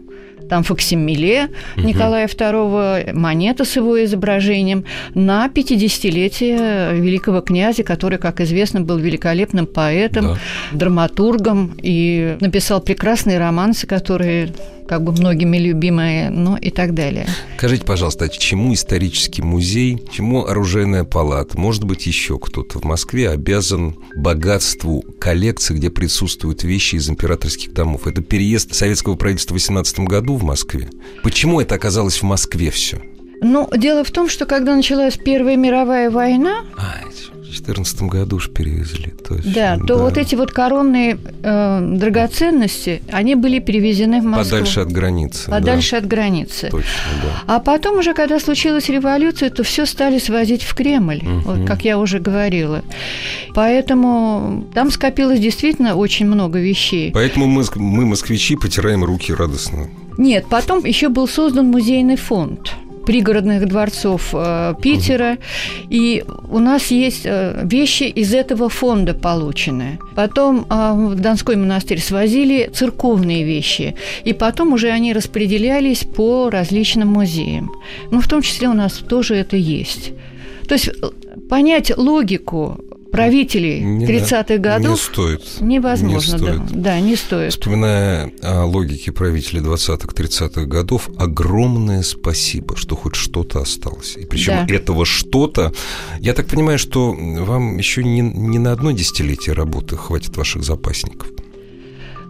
Там 0.50 0.64
факсимиле 0.64 1.50
угу. 1.76 1.88
Николая 1.88 2.28
II, 2.28 3.14
монета 3.14 3.66
с 3.66 3.76
его 3.76 4.04
изображением 4.04 4.86
на 5.16 5.48
50-летие 5.48 7.00
великого 7.00 7.42
князя, 7.42 7.84
который, 7.84 8.20
как 8.20 8.42
известно, 8.42 8.82
был 8.82 8.98
великолепным 8.98 9.66
поэтом, 9.66 10.26
да. 10.26 10.38
драматургом 10.72 11.76
и 11.82 12.38
написал 12.42 12.82
прекрасные 12.82 13.40
романсы, 13.40 13.88
которые 13.88 14.50
как 14.88 15.04
бы 15.04 15.12
многими 15.12 15.58
любимые, 15.58 16.30
ну 16.30 16.56
и 16.58 16.70
так 16.70 16.94
далее. 16.94 17.28
Скажите, 17.58 17.86
пожалуйста, 17.86 18.26
а 18.26 18.30
чему 18.30 18.74
исторический 18.74 19.42
музей, 19.42 20.04
чему 20.12 20.46
оружейная 20.46 21.04
палата, 21.04 21.60
может 21.60 21.84
быть, 21.84 22.06
еще 22.06 22.38
кто-то 22.40 22.80
в 22.80 22.84
Москве 22.84 23.30
обязан 23.30 23.96
богатству 24.16 25.04
коллекции, 25.20 25.74
где 25.76 25.90
присутствуют 25.90 26.64
вещи 26.64 26.96
из 26.96 27.10
императорских 27.10 27.74
домов? 27.74 28.08
Это 28.08 28.22
переезд 28.22 28.74
советского 28.74 29.16
правительства 29.16 29.54
в 29.54 29.58
18 29.58 30.00
году 30.02 30.36
в 30.36 30.44
Москве. 30.44 30.90
Почему 31.24 31.60
это 31.62 31.76
оказалось 31.76 32.22
в 32.22 32.24
Москве 32.24 32.72
все? 32.72 33.02
Ну, 33.42 33.70
дело 33.76 34.04
в 34.04 34.12
том, 34.12 34.30
что 34.30 34.46
когда 34.46 34.76
началась 34.76 35.18
Первая 35.18 35.58
мировая 35.58 36.10
война, 36.10 36.64
а, 36.78 36.96
2014 37.46 38.02
году 38.04 38.36
уж 38.38 38.50
перевезли. 38.50 39.14
Точно, 39.28 39.52
да, 39.54 39.78
то 39.78 39.96
да. 39.96 39.96
вот 39.96 40.18
эти 40.18 40.36
вот 40.36 40.52
коронные 40.52 41.18
э, 41.44 41.90
драгоценности, 41.98 43.02
они 43.12 43.36
были 43.36 43.60
перевезены 43.60 44.22
в 44.22 44.26
Москву. 44.26 44.58
Подальше 44.58 44.80
от 44.82 44.92
границы. 44.92 45.50
Подальше 45.50 45.92
да. 45.92 45.98
от 45.98 46.08
границы. 46.08 46.70
Точно, 46.70 46.90
да. 47.24 47.56
А 47.56 47.60
потом 47.60 48.00
уже, 48.00 48.14
когда 48.14 48.40
случилась 48.40 48.90
революция, 48.90 49.50
то 49.50 49.64
все 49.64 49.86
стали 49.86 50.20
свозить 50.20 50.64
в 50.64 50.74
Кремль, 50.76 51.20
угу. 51.20 51.40
вот, 51.46 51.68
как 51.68 51.86
я 51.86 51.98
уже 51.98 52.20
говорила. 52.20 52.84
Поэтому 53.54 54.66
там 54.74 54.92
скопилось 54.92 55.40
действительно 55.40 55.96
очень 55.96 56.26
много 56.26 56.60
вещей. 56.60 57.12
Поэтому 57.12 57.48
мы, 57.48 57.64
мы 57.76 58.06
москвичи, 58.06 58.56
потираем 58.56 59.04
руки 59.04 59.34
радостно. 59.34 59.88
Нет, 60.18 60.46
потом 60.50 60.86
еще 60.86 61.10
был 61.10 61.28
создан 61.28 61.68
музейный 61.68 62.16
фонд 62.16 62.76
пригородных 63.06 63.68
дворцов 63.68 64.30
э, 64.34 64.74
Питера. 64.82 65.38
И 65.90 66.24
у 66.50 66.60
нас 66.60 66.92
есть 66.92 67.26
э, 67.26 67.62
вещи 67.64 68.04
из 68.04 68.34
этого 68.34 68.70
фонда 68.70 69.14
полученные. 69.14 70.00
Потом 70.16 70.66
э, 70.70 70.94
в 70.94 71.16
Донской 71.16 71.56
монастырь 71.56 72.00
свозили 72.00 72.70
церковные 72.74 73.44
вещи. 73.44 73.96
И 74.24 74.34
потом 74.34 74.74
уже 74.74 74.90
они 74.90 75.14
распределялись 75.14 76.04
по 76.04 76.50
различным 76.50 77.10
музеям. 77.10 77.72
Ну, 78.12 78.20
в 78.20 78.28
том 78.28 78.42
числе 78.42 78.68
у 78.68 78.74
нас 78.74 78.94
тоже 78.94 79.36
это 79.36 79.56
есть. 79.58 80.12
То 80.68 80.76
есть 80.76 80.90
понять 81.50 81.96
логику 81.96 82.80
правителей 83.12 83.82
30-х 83.84 84.58
годов 84.58 84.92
не 84.92 84.98
стоит. 84.98 85.62
невозможно. 85.62 86.36
Не 86.36 86.38
стоит. 86.38 86.66
Да, 86.68 86.74
да, 86.74 87.00
не 87.00 87.16
стоит. 87.16 87.52
Вспоминая 87.54 88.32
о 88.42 88.66
логике 88.66 89.12
правителей 89.12 89.62
20-х, 89.62 90.08
30-х 90.08 90.66
годов, 90.66 91.10
огромное 91.18 92.04
спасибо, 92.04 92.76
что 92.76 92.96
хоть 92.96 93.16
что-то 93.16 93.62
осталось. 93.62 94.18
И 94.18 94.26
причем 94.26 94.66
да. 94.68 94.74
этого 94.74 95.06
что-то, 95.06 95.74
я 96.20 96.34
так 96.34 96.48
понимаю, 96.48 96.80
что 96.80 97.14
вам 97.14 97.78
еще 97.78 98.04
не, 98.04 98.22
не 98.22 98.60
на 98.60 98.72
одно 98.72 98.92
десятилетие 98.92 99.54
работы 99.54 99.98
хватит 99.98 100.36
ваших 100.38 100.64
запасников. 100.64 101.30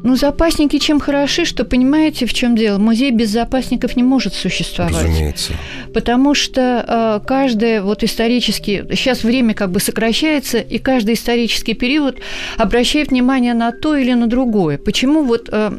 Ну, 0.03 0.15
запасники 0.15 0.77
чем 0.77 0.99
хороши, 0.99 1.45
что 1.45 1.65
понимаете, 1.65 2.25
в 2.25 2.33
чем 2.33 2.55
дело? 2.55 2.77
Музей 2.77 3.11
без 3.11 3.29
запасников 3.29 3.95
не 3.95 4.03
может 4.03 4.33
существовать. 4.33 4.93
Разумеется. 4.93 5.53
Потому 5.93 6.35
что 6.35 7.21
э, 7.21 7.27
каждое 7.27 7.81
вот 7.81 8.03
исторический... 8.03 8.83
Сейчас 8.91 9.23
время 9.23 9.53
как 9.53 9.71
бы 9.71 9.79
сокращается, 9.79 10.59
и 10.59 10.77
каждый 10.77 11.15
исторический 11.15 11.73
период 11.73 12.19
обращает 12.57 13.09
внимание 13.09 13.53
на 13.53 13.71
то 13.71 13.95
или 13.95 14.13
на 14.13 14.27
другое. 14.27 14.77
Почему 14.77 15.23
вот... 15.23 15.49
Э, 15.51 15.71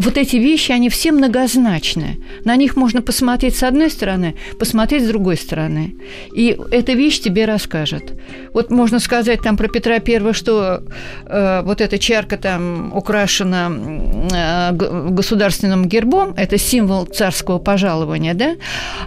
вот 0.00 0.16
эти 0.16 0.36
вещи, 0.36 0.72
они 0.72 0.88
все 0.88 1.12
многозначны. 1.12 2.18
На 2.44 2.56
них 2.56 2.76
можно 2.76 3.02
посмотреть 3.02 3.56
с 3.56 3.62
одной 3.62 3.90
стороны, 3.90 4.34
посмотреть 4.58 5.04
с 5.04 5.08
другой 5.08 5.36
стороны. 5.36 5.94
И 6.34 6.58
эта 6.70 6.92
вещь 6.92 7.20
тебе 7.20 7.44
расскажет. 7.44 8.14
Вот 8.54 8.70
можно 8.70 8.98
сказать 8.98 9.42
там 9.42 9.56
про 9.56 9.68
Петра 9.68 9.96
I, 9.96 10.32
что 10.32 10.82
э, 11.26 11.62
вот 11.64 11.80
эта 11.80 11.98
чарка 11.98 12.38
там 12.38 12.92
украшена 12.94 13.70
э, 13.70 14.72
государственным 15.10 15.86
гербом, 15.86 16.34
это 16.36 16.56
символ 16.56 17.04
царского 17.04 17.58
пожалования, 17.58 18.34
да? 18.34 18.56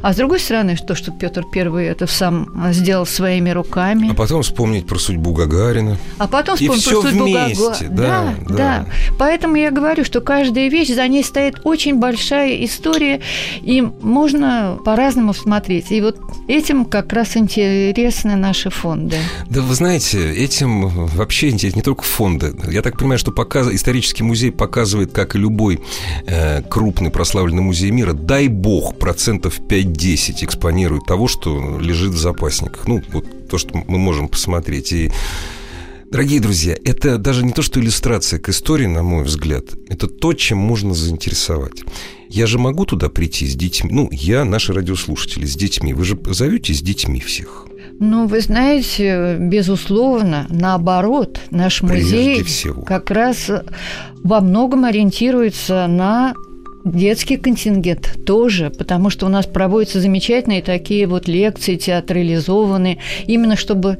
А 0.01 0.13
с 0.13 0.15
другой 0.15 0.39
стороны, 0.39 0.77
то, 0.87 0.95
что 0.95 1.11
Петр 1.11 1.43
I 1.55 1.85
это 1.85 2.05
сам 2.07 2.71
сделал 2.71 3.05
своими 3.05 3.49
руками. 3.49 4.11
А 4.11 4.13
потом 4.13 4.43
вспомнить 4.43 4.85
про 4.85 4.99
судьбу 4.99 5.33
Гагарина. 5.33 5.97
А 6.19 6.27
потом 6.27 6.55
вспомнить 6.55 6.85
про 6.85 7.01
судьбу 7.01 7.25
Гагарина. 7.25 7.75
Да, 7.89 8.35
да, 8.47 8.55
да. 8.55 8.85
Поэтому 9.17 9.55
я 9.55 9.71
говорю, 9.71 10.05
что 10.05 10.21
каждая 10.21 10.69
вещь, 10.69 10.82
за 10.91 11.07
ней 11.07 11.23
стоит 11.23 11.61
очень 11.63 11.99
большая 11.99 12.63
история, 12.65 13.21
и 13.61 13.81
можно 13.81 14.77
по-разному 14.83 15.33
смотреть. 15.33 15.91
И 15.91 16.01
вот 16.01 16.17
этим 16.47 16.85
как 16.85 17.13
раз 17.13 17.37
интересны 17.37 18.35
наши 18.35 18.69
фонды. 18.69 19.17
Да 19.49 19.61
вы 19.61 19.75
знаете, 19.75 20.33
этим 20.33 21.07
вообще 21.07 21.49
интересны 21.49 21.77
не 21.77 21.83
только 21.83 22.03
фонды. 22.03 22.53
Я 22.69 22.81
так 22.81 22.97
понимаю, 22.97 23.19
что 23.19 23.31
показ... 23.31 23.67
исторический 23.71 24.23
музей 24.23 24.51
показывает, 24.51 25.11
как 25.11 25.35
и 25.35 25.39
любой 25.39 25.79
э, 26.25 26.61
крупный 26.63 27.09
прославленный 27.09 27.61
музей 27.61 27.91
мира, 27.91 28.13
дай 28.13 28.47
бог, 28.47 28.97
процентов 28.97 29.59
5-10 29.59 30.43
экспонирует 30.43 31.05
того, 31.05 31.27
что 31.27 31.79
лежит 31.79 32.11
в 32.11 32.17
запасниках. 32.17 32.87
Ну, 32.87 33.01
вот 33.11 33.47
то, 33.47 33.57
что 33.57 33.83
мы 33.87 33.97
можем 33.97 34.27
посмотреть. 34.27 34.91
И 34.91 35.11
Дорогие 36.13 36.39
друзья, 36.39 36.77
это 36.85 37.17
даже 37.17 37.43
не 37.43 37.53
то, 37.53 37.63
что 37.63 37.79
иллюстрация 37.79 38.39
к 38.39 38.47
истории, 38.47 38.85
на 38.85 39.01
мой 39.01 39.23
взгляд, 39.23 39.63
это 39.89 40.07
то, 40.07 40.33
чем 40.33 40.59
можно 40.59 40.93
заинтересовать. 40.93 41.81
Я 42.29 42.45
же 42.45 42.59
могу 42.59 42.85
туда 42.85 43.09
прийти 43.09 43.47
с 43.47 43.55
детьми. 43.55 43.89
Ну, 43.91 44.09
я, 44.11 44.45
наши 44.45 44.73
радиослушатели, 44.73 45.47
с 45.47 45.55
детьми. 45.55 45.91
Вы 45.91 46.05
же 46.05 46.19
зовете 46.27 46.71
с 46.75 46.83
детьми 46.83 47.19
всех. 47.19 47.65
Ну, 47.99 48.27
вы 48.27 48.41
знаете, 48.41 49.37
безусловно, 49.39 50.45
наоборот, 50.51 51.39
наш 51.49 51.81
музей 51.81 52.45
как 52.85 53.09
раз 53.09 53.49
во 54.23 54.39
многом 54.39 54.85
ориентируется 54.85 55.87
на 55.87 56.35
Детский 56.85 57.37
контингент 57.37 58.25
тоже, 58.25 58.69
потому 58.69 59.09
что 59.09 59.25
у 59.25 59.29
нас 59.29 59.45
проводятся 59.45 60.01
замечательные 60.01 60.61
такие 60.61 61.07
вот 61.07 61.29
лекции 61.29 61.77
театрализованные, 61.77 62.97
именно 63.25 63.55
чтобы 63.55 63.99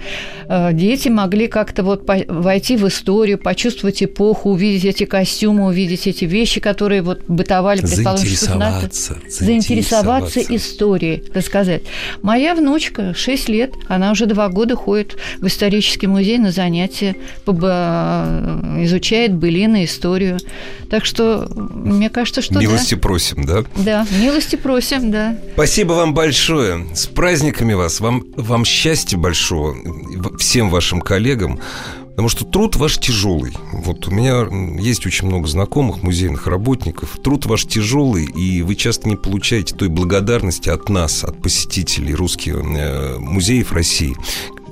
э, 0.50 0.74
дети 0.74 1.08
могли 1.08 1.48
как-то 1.48 1.84
вот 1.84 2.04
войти 2.28 2.76
в 2.76 2.86
историю, 2.88 3.38
почувствовать 3.38 4.04
эпоху, 4.04 4.50
увидеть 4.50 4.84
эти 4.84 5.06
костюмы, 5.06 5.68
увидеть 5.68 6.08
эти 6.08 6.26
вещи, 6.26 6.60
которые 6.60 7.02
вот 7.04 7.22
бытовали, 7.30 7.80
предположим, 7.80 8.28
заинтересоваться, 8.28 9.18
заинтересоваться 9.30 10.40
историей, 10.42 11.24
так 11.34 11.46
сказать. 11.46 11.84
Моя 12.22 12.54
внучка, 12.54 13.14
6 13.14 13.48
лет, 13.48 13.72
она 13.88 14.12
уже 14.12 14.26
два 14.26 14.50
года 14.50 14.76
ходит 14.76 15.16
в 15.40 15.48
исторический 15.48 16.08
музей 16.08 16.38
на 16.38 16.52
занятия, 16.52 17.16
э, 17.48 18.84
изучает 18.84 19.34
былины, 19.34 19.86
историю. 19.86 20.38
Так 20.90 21.06
что, 21.06 21.48
мне 21.56 22.10
кажется, 22.10 22.42
что 22.42 22.60
Милости 22.74 22.96
да. 22.96 23.02
просим, 23.02 23.46
да? 23.46 23.64
Да, 23.76 24.08
милости 24.20 24.56
просим, 24.56 25.12
да. 25.12 25.38
Спасибо 25.54 25.94
вам 25.94 26.14
большое. 26.14 26.86
С 26.94 27.08
праздниками 27.08 27.74
вас. 27.74 28.00
Вам, 28.00 28.24
вам 28.36 28.66
счастья 28.66 29.18
большого. 29.18 29.76
Всем 30.38 30.70
вашим 30.70 31.02
коллегам. 31.02 31.60
Потому 32.14 32.30
что 32.30 32.46
труд 32.46 32.76
ваш 32.76 33.00
тяжелый. 33.00 33.54
Вот 33.72 34.08
у 34.08 34.12
меня 34.12 34.46
есть 34.80 35.04
очень 35.08 35.28
много 35.28 35.48
знакомых 35.48 36.04
музейных 36.04 36.46
работников. 36.46 37.18
Труд 37.24 37.48
ваш 37.48 37.66
тяжелый, 37.66 38.26
и 38.26 38.62
вы 38.62 38.76
часто 38.76 39.10
не 39.10 39.16
получаете 39.16 39.76
той 39.76 39.88
благодарности 39.88 40.70
от 40.70 40.90
нас, 40.90 41.24
от 41.24 41.42
посетителей 41.42 42.14
русских 42.14 42.54
э, 42.54 43.18
музеев 43.18 43.72
России, 43.72 44.16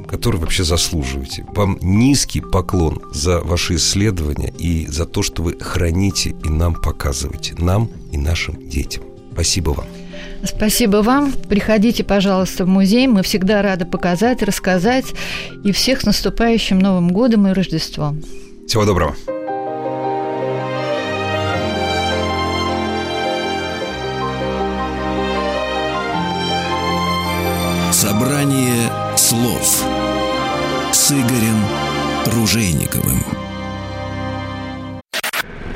который 0.03 0.39
вообще 0.39 0.63
заслуживаете. 0.63 1.45
Вам 1.55 1.77
низкий 1.81 2.41
поклон 2.41 3.01
за 3.11 3.41
ваши 3.41 3.75
исследования 3.75 4.53
и 4.57 4.87
за 4.87 5.05
то, 5.05 5.21
что 5.23 5.43
вы 5.43 5.57
храните 5.59 6.35
и 6.43 6.49
нам 6.49 6.75
показываете, 6.75 7.55
нам 7.57 7.89
и 8.11 8.17
нашим 8.17 8.69
детям. 8.69 9.03
Спасибо 9.33 9.71
вам. 9.71 9.85
Спасибо 10.43 10.97
вам. 10.97 11.31
Приходите, 11.31 12.03
пожалуйста, 12.03 12.65
в 12.65 12.67
музей. 12.67 13.07
Мы 13.07 13.23
всегда 13.23 13.61
рады 13.61 13.85
показать, 13.85 14.41
рассказать. 14.41 15.05
И 15.63 15.71
всех 15.71 16.01
с 16.01 16.05
наступающим 16.05 16.79
Новым 16.79 17.09
годом 17.09 17.47
и 17.47 17.53
Рождеством. 17.53 18.21
Всего 18.67 18.85
доброго. 18.85 19.15